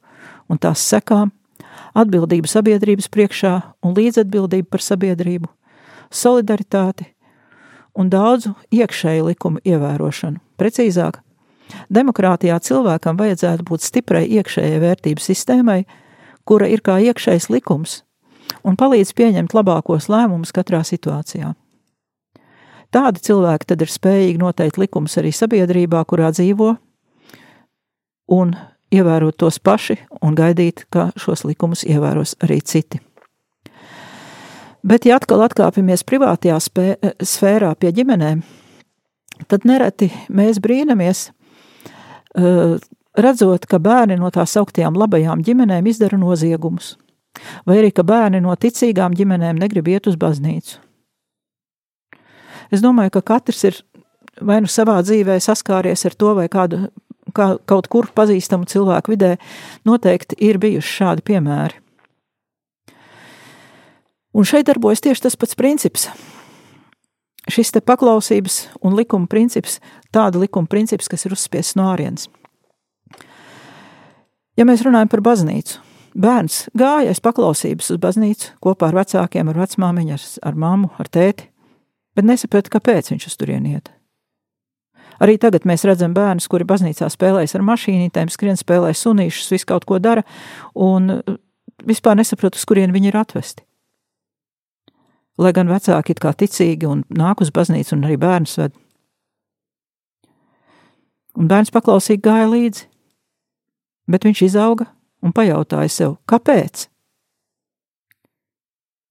un 0.48 0.58
tās 0.58 0.82
sekām, 0.84 1.30
atbildību 1.98 2.48
sabiedrības 2.50 3.08
priekšā 3.12 3.54
un 3.84 3.94
līdzatbildību 3.96 4.68
par 4.70 4.84
sabiedrību, 4.84 5.48
solidaritāti 6.10 7.08
un 7.98 8.10
daudzu 8.12 8.54
iekšēju 8.74 9.30
likumu 9.30 9.62
ievērošanu. 9.66 10.38
Precīzāk, 10.58 11.20
Demokrātijā 11.92 12.56
cilvēkam 12.64 13.18
vajadzētu 13.18 13.64
būt 13.68 13.84
stiprai 13.84 14.24
iekšējai 14.38 14.80
vērtību 14.82 15.22
sistēmai, 15.22 15.82
kura 16.48 16.68
ir 16.70 16.82
kā 16.84 16.98
iekšējs 17.04 17.50
likums 17.52 18.02
un 18.64 18.78
palīdz 18.80 19.12
pieņemt 19.16 19.54
labākos 19.56 20.08
lēmumus 20.08 20.54
katrā 20.56 20.80
situācijā. 20.86 21.52
Tādi 22.88 23.20
cilvēki 23.20 23.68
tad 23.68 23.84
ir 23.84 23.92
spējīgi 23.92 24.40
noteikt 24.40 24.78
likumus 24.80 25.18
arī 25.20 25.32
sabiedrībā, 25.36 26.00
kurā 26.08 26.30
dzīvo, 26.32 26.70
un 28.32 28.54
ievērot 28.94 29.36
tos 29.38 29.58
paši 29.58 29.98
un 30.24 30.36
gaidīt, 30.38 30.86
ka 30.92 31.10
šos 31.18 31.44
likumus 31.48 31.84
ievēros 31.86 32.36
arī 32.44 32.60
citi. 32.64 33.00
Bet, 34.88 35.04
ja 35.08 35.18
atkal 35.18 35.42
atkāpjamies 35.44 36.04
privātajā 36.06 36.56
spē, 36.62 36.86
sfērā 37.20 37.72
pie 37.76 37.90
ģimenēm, 37.92 38.44
tad 39.50 39.66
nereti 39.68 40.08
mēs 40.30 40.60
brīnamies, 40.62 41.28
redzot, 43.18 43.66
ka 43.66 43.80
bērni 43.82 44.18
no 44.20 44.30
tās 44.34 44.54
augtajām 44.60 44.96
labajām 44.98 45.42
ģimenēm 45.44 45.90
izdara 45.90 46.18
noziegumus, 46.20 46.94
vai 47.66 47.80
arī 47.82 47.90
ka 47.94 48.06
bērni 48.06 48.40
no 48.44 48.54
ticīgām 48.54 49.16
ģimenēm 49.18 49.58
negrib 49.58 49.90
iet 49.90 50.06
uz 50.10 50.16
baznīcu. 50.20 50.78
Es 52.70 52.82
domāju, 52.84 53.16
ka 53.16 53.24
katrs 53.34 53.64
ir 53.64 53.76
vai 54.44 54.60
nu 54.62 54.70
savā 54.70 54.98
dzīvē 55.02 55.38
saskāries 55.42 56.04
ar 56.06 56.14
to, 56.14 56.34
vai 56.38 56.46
kādu, 56.52 56.88
kā, 57.36 57.50
kaut 57.68 57.90
kur 57.92 58.08
pazīstamu 58.14 58.68
cilvēku 58.70 59.14
vidē, 59.14 59.34
noteikti 59.88 60.38
ir 60.48 60.60
bijuši 60.62 60.96
šādi 61.02 61.26
piemēri. 61.28 61.84
Un 64.38 64.46
šeit 64.46 64.68
darbojas 64.68 65.02
tieši 65.02 65.24
tas 65.26 65.38
pats 65.40 65.56
princips 65.58 66.10
šis 67.52 67.72
te 67.72 67.82
paklausības 67.84 68.60
un 68.84 68.96
likuma 68.98 69.28
princips, 69.30 69.78
tāda 70.14 70.40
likuma 70.42 70.68
princips, 70.70 71.08
kas 71.08 71.26
ir 71.26 71.34
uzspiests 71.36 71.78
no 71.78 71.88
ārienes. 71.92 72.28
Ja 74.58 74.66
mēs 74.68 74.82
runājam 74.84 75.10
par 75.12 75.22
baznīcu, 75.24 75.78
bērns 76.18 76.64
gāja 76.78 77.12
aiz 77.12 77.22
paklausības 77.22 77.92
uz 77.94 78.00
baznīcu 78.02 78.56
kopā 78.64 78.90
ar 78.90 78.98
vecākiem, 79.00 79.52
ar 79.52 79.62
vecmāmiņu, 79.64 80.16
ar, 80.18 80.26
ar 80.50 80.58
mammu, 80.58 80.90
ar 80.98 81.10
tēti, 81.14 81.48
bet 82.18 82.26
nesaprata, 82.26 82.72
kāpēc 82.74 83.12
viņš 83.12 83.30
uz 83.30 83.38
turieni 83.38 83.76
iet. 83.78 83.92
Arī 85.18 85.38
tagad 85.42 85.66
mēs 85.66 85.86
redzam 85.88 86.14
bērnus, 86.14 86.48
kuri 86.50 86.66
baznīcā 86.68 87.08
spēlējas 87.10 87.56
ar 87.58 87.64
mašīnītēm, 87.66 88.30
skrien 88.30 88.58
spēlē 88.58 88.92
sunīšus, 88.94 89.50
visu 89.54 89.66
kaut 89.68 89.86
ko 89.88 89.98
dara, 90.02 90.22
un 90.74 91.22
vispār 91.86 92.18
nesaprot, 92.20 92.58
uz 92.58 92.68
kurien 92.68 92.94
viņi 92.94 93.10
ir 93.10 93.18
atvesti 93.18 93.68
lai 95.38 95.54
gan 95.54 95.70
vecāki 95.70 96.14
ir 96.14 96.20
kā 96.22 96.34
ticīgi 96.34 96.88
un 96.88 97.04
nāk 97.14 97.42
uz 97.44 97.52
baznīcu 97.54 97.94
un 97.96 98.06
arī 98.06 98.18
bērns 98.20 98.58
ved. 98.58 98.74
Un 101.38 101.50
bērns 101.50 101.70
paklausīgi 101.70 102.24
gāja 102.24 102.48
līdzi, 102.50 102.88
bet 104.10 104.26
viņš 104.26 104.44
izauga 104.48 104.88
un 105.22 105.34
pajautāja 105.34 105.92
sev, 105.94 106.16
kāpēc? 106.26 106.88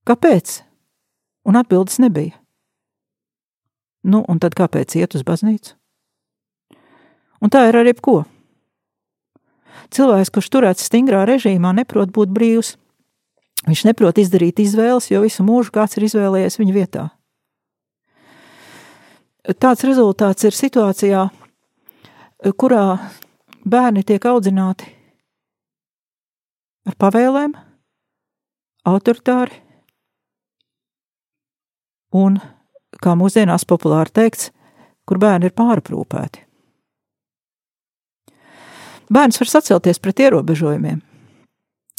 Kāpēc? 0.07 0.61
Un 1.47 1.59
atbildes 1.59 1.99
nebija. 2.03 2.35
Nu, 4.07 4.23
un 4.27 4.39
tad 4.39 4.55
kāpēc 4.55 4.95
iet 4.99 5.15
uz 5.15 5.23
baznīcu? 5.27 5.75
Un 7.43 7.53
tā 7.53 7.67
ir 7.69 7.77
ar 7.77 7.87
jebko. 7.87 8.23
Cilvēks, 9.93 10.31
kurš 10.33 10.49
turēts 10.51 10.87
stingrā 10.89 11.23
režīmā, 11.29 11.71
neprot 11.75 12.11
būt 12.13 12.33
brīvs. 12.33 12.75
Viņš 13.67 13.83
neprot 13.87 14.19
izdarīt 14.21 14.59
izvēles, 14.63 15.09
jo 15.11 15.21
visu 15.23 15.45
mūžu 15.47 15.73
kāds 15.75 15.97
ir 15.97 16.07
izvēlējies 16.07 16.59
viņa 16.59 16.75
vietā. 16.75 17.05
Tāds 19.47 19.85
rezultāts 19.87 20.43
ir 20.43 20.55
situācijā, 20.55 21.21
kurā 22.59 22.83
bērni 23.63 24.03
tiek 24.07 24.25
audzināti 24.27 24.89
ar 26.87 26.97
pavēlēm, 26.99 27.55
autoritāri 28.87 29.61
un, 32.15 32.39
kā 33.03 33.15
mūsdienās 33.19 33.67
populāri 33.67 34.13
teikts, 34.19 34.51
kur 35.07 35.19
bērni 35.19 35.49
ir 35.49 35.55
pāraprūpēti. 35.55 36.46
Bērns 39.13 39.39
var 39.39 39.47
sacelties 39.47 39.99
pret 40.03 40.19
ierobežojumiem, 40.19 40.99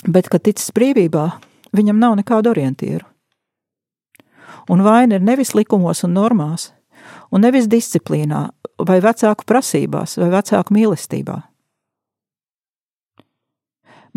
bet, 0.07 0.29
kad 0.29 0.45
ticis 0.45 0.73
brīvībā, 0.77 1.25
viņam 1.73 2.01
nav 2.01 2.19
nekādu 2.21 2.53
orientieru. 2.53 3.07
Un 4.69 4.85
vaina 4.85 5.17
ir 5.17 5.25
nevis 5.25 5.55
likumos 5.57 6.05
un 6.05 6.13
normās, 6.13 6.69
un 7.33 7.41
nevis 7.45 7.69
disciplīnā, 7.71 8.49
vai 8.85 8.99
vecāku 9.01 9.47
prasībās, 9.49 10.19
vai 10.21 10.29
vecāku 10.33 10.77
mīlestībā. 10.77 11.39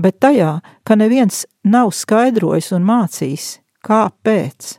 Bet 0.01 0.19
tajā, 0.23 0.59
ka 0.83 0.95
neviens 0.99 1.45
nav 1.63 1.91
skaidrojis 1.95 2.71
un 2.75 2.83
mācījis, 2.87 3.47
kāpēc. 3.85 4.75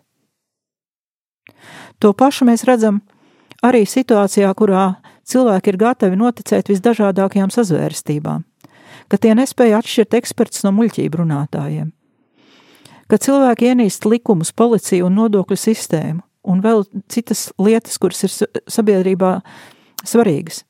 To 2.03 2.13
pašu 2.13 2.49
mēs 2.49 2.65
redzam 2.67 3.01
arī 3.63 3.85
situācijā, 3.87 4.51
kurā 4.59 5.02
cilvēki 5.29 5.73
ir 5.73 5.79
gatavi 5.81 6.19
noticēt 6.19 6.71
visdažādākajām 6.73 7.53
sazvērstībām, 7.53 8.45
ka 9.09 9.21
tie 9.21 9.35
nespēja 9.39 9.81
atšķirt 9.83 10.19
eksperts 10.21 10.65
no 10.67 10.73
muļķību 10.77 11.23
runātājiem, 11.23 11.93
ka 13.11 13.21
cilvēki 13.21 13.73
ienīst 13.73 14.09
likumus, 14.09 14.53
policiju 14.57 15.09
un 15.09 15.19
nodokļu 15.21 15.59
sistēmu, 15.59 16.23
un 16.49 16.63
vēl 16.65 16.85
citas 17.13 17.51
lietas, 17.61 17.99
kuras 18.03 18.25
ir 18.27 18.35
sabiedrībā 18.71 19.39
svarīgas. 20.05 20.65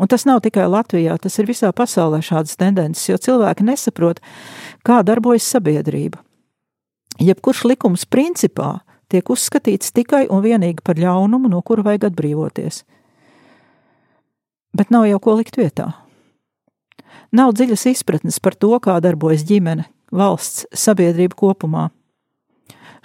Un 0.00 0.08
tas 0.08 0.24
nav 0.28 0.40
tikai 0.44 0.66
Latvijā, 0.68 1.16
tas 1.20 1.36
ir 1.38 1.48
visā 1.48 1.70
pasaulē 1.72 2.22
šādas 2.24 2.56
tendences, 2.58 3.06
jo 3.08 3.18
cilvēki 3.20 3.64
nesaprot, 3.68 4.20
kā 4.84 5.02
darbojas 5.06 5.46
sabiedrība. 5.52 6.22
Jebkurš 7.22 7.64
likums 7.70 8.04
principā 8.08 8.80
tiek 9.12 9.28
uzskatīts 9.30 9.94
tikai 9.96 10.26
un 10.32 10.42
vienīgi 10.44 10.84
par 10.84 10.98
ļaunumu, 11.00 11.48
no 11.52 11.62
kura 11.64 11.84
vajag 11.86 12.10
atbrīvoties. 12.10 12.82
Bet 14.76 14.92
nav 14.92 15.06
jau 15.08 15.20
ko 15.22 15.36
likt 15.38 15.56
vietā. 15.56 15.92
Nav 17.32 17.54
dziļas 17.56 17.86
izpratnes 17.90 18.38
par 18.42 18.54
to, 18.54 18.74
kā 18.82 18.98
darbojas 19.00 19.44
ģimene, 19.48 19.86
valsts, 20.12 20.66
sabiedrība 20.76 21.36
kopumā. 21.38 21.88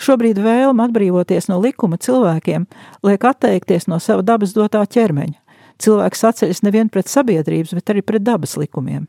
Šobrīd 0.02 0.40
vēlme 0.42 0.88
atbrīvoties 0.88 1.48
no 1.52 1.60
likuma 1.62 2.00
cilvēkiem 2.02 2.66
liek 3.06 3.26
atteikties 3.28 3.88
no 3.92 4.00
sava 4.02 4.26
dabas 4.26 4.56
dotā 4.58 4.82
ķermeņa. 4.84 5.38
Cilvēks 5.82 6.24
atceļas 6.30 6.62
nevien 6.66 6.90
pret 6.94 7.10
sabiedrības, 7.10 7.74
bet 7.78 7.94
arī 7.94 8.04
pret 8.06 8.26
dabas 8.26 8.58
likumiem. 8.60 9.08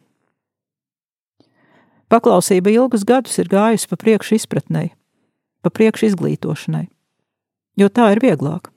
Paklausība 2.13 2.73
ilgus 2.73 3.07
gadus 3.09 3.39
ir 3.41 3.49
gājusi 3.49 3.89
pa 3.89 3.97
priekšu 4.01 4.37
izpratnei, 4.37 4.91
pa 5.65 5.73
priekšu 5.73 6.11
izglītošanai, 6.11 6.87
jo 7.81 7.89
tā 7.89 8.11
ir 8.13 8.21
vieglāk. 8.25 8.72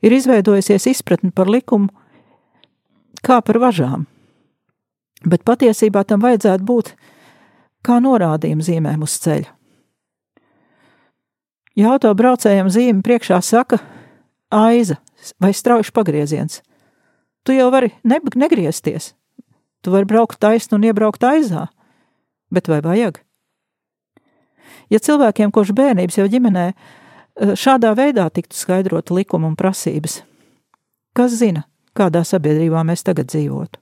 Ir 0.00 0.14
izveidojusies 0.16 0.86
izpratne 0.94 1.32
par 1.34 1.50
likumu 1.50 1.90
kā 3.24 3.40
par 3.44 3.60
važām, 3.60 4.06
bet 5.28 5.44
patiesībā 5.44 6.04
tam 6.08 6.22
vajadzētu 6.24 6.64
būt 6.64 6.94
kā 7.84 8.00
norādījuma 8.00 8.64
zīmēm 8.64 9.04
uz 9.04 9.18
ceļa. 9.20 9.52
Ja 11.78 11.94
autobraucējiem 11.94 12.68
zīme 12.72 13.04
priekšā 13.04 13.38
saka 13.44 13.78
aiza 14.50 14.98
vai 15.40 15.52
strauji 15.54 15.92
pagrieziens, 15.94 16.60
tu 17.44 17.54
jau 17.56 17.70
vari 17.72 17.92
ne 18.04 18.18
negriezties. 18.34 19.14
Tu 19.80 19.88
vari 19.88 20.04
braukt 20.04 20.36
taisnu 20.40 20.76
un 20.76 20.84
iebraukt 20.84 21.22
aizā, 21.24 21.70
bet 22.52 22.68
vai 22.68 22.82
vajag? 22.84 23.22
Ja 24.92 24.98
cilvēkiem 25.00 25.52
kopš 25.54 25.72
bērnības 25.72 26.18
jau 26.18 26.26
ģimenē 26.28 26.66
šādā 27.40 27.92
veidā 27.96 28.28
tiktu 28.30 28.56
skaidrota 28.56 29.14
likuma 29.16 29.48
un 29.48 29.56
prasības, 29.56 30.20
kas 31.16 31.38
zina, 31.40 31.64
kādā 31.96 32.22
sabiedrībā 32.26 32.82
mēs 32.86 33.04
tagad 33.06 33.30
dzīvotu? 33.32 33.80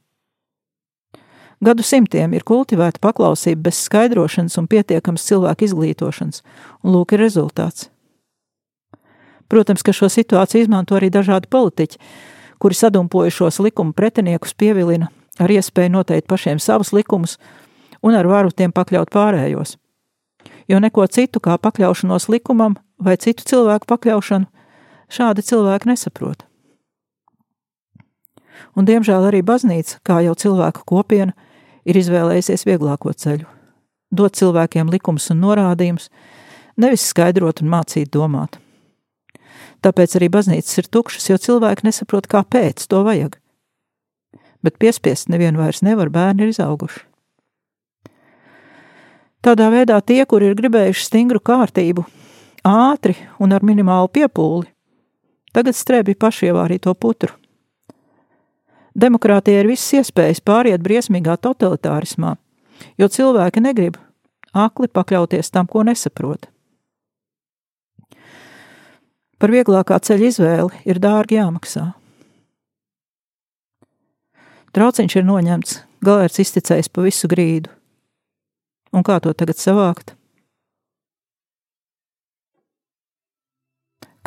Gadu 1.59 1.83
simtiem 1.83 2.37
ir 2.39 2.45
kultivēta 2.47 3.01
paklausība 3.03 3.67
bez 3.67 3.81
skaidrošanas 3.89 4.55
un 4.61 4.69
pietiekamas 4.71 5.25
cilvēku 5.27 5.67
izglītošanas, 5.67 6.45
un 6.87 6.95
lūk, 6.95 7.17
ir 7.17 7.25
rezultāts. 7.25 7.89
Protams, 9.51 9.83
ka 9.83 9.95
šo 9.97 10.07
situāciju 10.13 10.67
izmanto 10.69 10.95
arī 10.95 11.09
dažādi 11.11 11.51
politiķi, 11.51 11.99
kuri 12.63 12.79
sadumpojušos 12.79 13.59
likuma 13.65 13.97
pretiniekus 13.97 14.55
pievilina 14.55 15.11
ar 15.39 15.51
iespēju 15.51 15.97
noteikt 15.97 16.29
pašiem 16.31 16.61
savus 16.63 16.93
likumus 16.95 17.39
un 18.03 18.15
ar 18.15 18.27
varu 18.31 18.55
tiem 18.55 18.71
pakļaut 18.75 19.11
pārējos. 19.11 19.77
Jo 20.69 20.79
neko 20.79 21.07
citu 21.11 21.41
kā 21.43 21.57
pakļaušanos 21.59 22.29
likumam 22.31 22.77
vai 22.99 23.16
citu 23.16 23.46
cilvēku 23.46 23.88
pakļaušanu 23.88 24.46
šādi 25.09 25.44
cilvēki 25.46 25.90
nesaprot. 25.92 26.44
Un, 28.76 28.86
diemžēl, 28.86 29.28
arī 29.30 29.42
baznīca, 29.46 30.01
kā 30.07 30.20
jau 30.26 30.34
cilvēku 30.38 30.84
kopiena, 30.86 31.34
ir 31.88 31.99
izvēlējusies 31.99 32.66
vieglāko 32.68 33.14
ceļu- 33.14 33.46
dot 34.18 34.36
cilvēkiem 34.36 34.90
likumus 34.90 35.30
un 35.30 35.40
norādījumus, 35.42 36.09
nevis 36.76 37.07
skaidrot 37.07 37.62
un 37.62 37.70
mācīt 37.70 38.11
domāt. 38.11 38.59
Tāpēc 39.82 40.16
arī 40.18 40.28
baznīcas 40.28 40.78
ir 40.78 40.88
tukšas, 40.90 41.28
jo 41.30 41.36
cilvēki 41.36 41.84
nesaprot, 41.84 42.26
kāpēc 42.26 42.86
to 42.86 43.05
vajag. 43.05 43.38
Bet 44.62 44.78
piespiest 44.78 45.28
nevienu 45.28 45.59
vairs 45.59 45.82
nevar, 45.82 46.11
bērni 46.11 46.42
ir 46.42 46.49
izauguši. 46.49 47.05
Tādā 49.42 49.70
veidā 49.70 50.01
tie, 50.03 50.24
kuri 50.26 50.51
ir 50.51 50.57
gribējuši 50.59 51.05
stingru 51.05 51.38
kārtību, 51.38 52.05
ātri 52.69 53.16
un 53.41 53.55
ar 53.57 53.64
minimālu 53.64 54.11
piepūli, 54.12 54.69
tagad 55.57 55.77
strēbi 55.77 56.16
pašievārīto 56.19 56.95
putru. 56.95 57.33
Demokrātija 58.99 59.62
ir 59.62 59.71
visas 59.71 60.01
iespējas 60.01 60.43
pāriet 60.43 60.83
briesmīgā 60.83 61.37
totalitārismā, 61.39 62.35
jo 62.99 63.09
cilvēki 63.09 63.62
negrib 63.62 63.99
akli 64.53 64.89
pakļauties 64.91 65.53
tam, 65.55 65.69
ko 65.71 65.85
nesaprot. 65.87 66.49
Par 69.39 69.55
vieglākā 69.55 70.01
ceļa 70.03 70.31
izvēli 70.33 70.83
ir 70.89 70.99
dārgi 70.99 71.39
jāmaksā. 71.39 71.85
Trauciņš 74.75 75.21
ir 75.21 75.27
noņemts, 75.29 75.79
galērts 76.05 76.43
izticējis 76.43 76.91
pa 76.91 77.07
visu 77.07 77.31
grīdu. 77.31 77.71
Un 78.93 79.05
kā 79.07 79.21
to 79.23 79.31
tagad 79.37 79.61
savākt? 79.61 80.18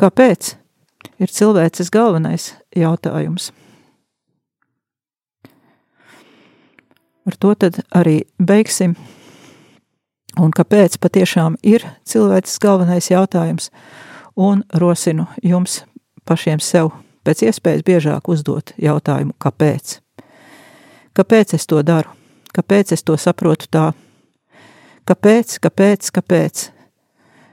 Kāpēc? 0.00 0.56
Ir 1.22 1.30
cilvēces 1.30 1.90
galvenais 1.92 2.52
jautājums. 2.76 3.50
Ar 7.26 7.36
to 7.38 7.54
tad 7.54 7.82
arī 7.94 8.22
beigsim. 8.42 8.96
Un 10.40 10.50
kāpēc 10.50 10.96
patiešām 10.98 11.58
ir 11.62 11.84
cilvēks 12.08 12.58
galvenais 12.62 13.10
jautājums? 13.12 13.70
Un 14.34 14.64
rosinu 14.72 15.28
jums 15.44 15.82
pašiem 16.24 16.62
sev 16.62 16.90
pēc 17.22 17.44
iespējas 17.46 17.84
biežāk 17.86 18.30
uzdot 18.32 18.72
jautājumu, 18.80 19.36
kāpēc? 19.38 19.98
Kāpēc 21.14 21.54
es 21.58 21.68
to 21.68 21.82
daru? 21.84 22.10
Kāpēc 22.56 22.94
es 22.96 23.04
to 23.04 23.16
saprotu 23.20 23.68
tā? 23.70 23.90
Kāpēc, 25.08 25.58
kāpēc, 25.62 26.10
kāpēc? 26.16 26.70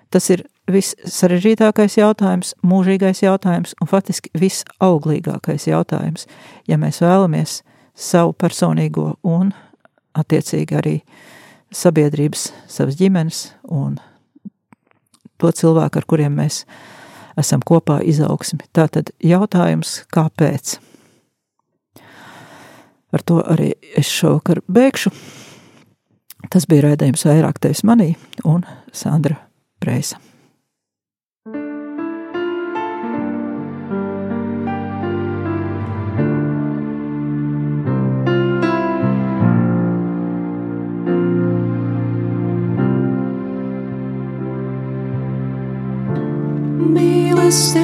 Tas 0.10 0.30
ir 0.34 0.46
vissarežģītākais 0.74 1.97
jautājums, 1.99 2.53
mūžīgais 2.65 3.24
jautājums 3.24 3.76
un 3.82 3.89
faktiski 3.89 4.32
visauglīgākais 4.38 5.67
jautājums, 5.70 6.28
ja 6.67 6.78
mēs 6.82 7.01
vēlamies 7.03 7.59
savu 7.99 8.34
personīgo 8.34 9.13
un 9.28 9.51
attiecīgi 10.17 10.78
arī 10.80 10.95
sabiedrības, 11.76 12.49
savas 12.67 12.97
ģimenes 12.99 13.49
un 13.70 13.99
to 15.39 15.51
cilvēku, 15.55 16.01
ar 16.01 16.07
kuriem 16.09 16.38
mēs 16.41 16.63
esam 17.39 17.63
kopā 17.65 17.99
izaugsmi. 18.03 18.65
Tātad 18.76 19.13
jautājums, 19.24 20.01
kāpēc? 20.13 20.78
Ar 23.09 23.26
to 23.26 23.39
arī 23.41 23.72
es 23.97 24.09
šovakar 24.11 24.61
beigšu. 24.70 25.13
Tas 26.49 26.67
bija 26.70 26.89
raidījums 26.89 27.26
vairāk 27.28 27.59
tevis 27.61 27.84
manī 27.88 28.13
un 28.47 28.65
Sandra 28.95 29.39
Preisa. 29.82 30.29
this 47.50 47.79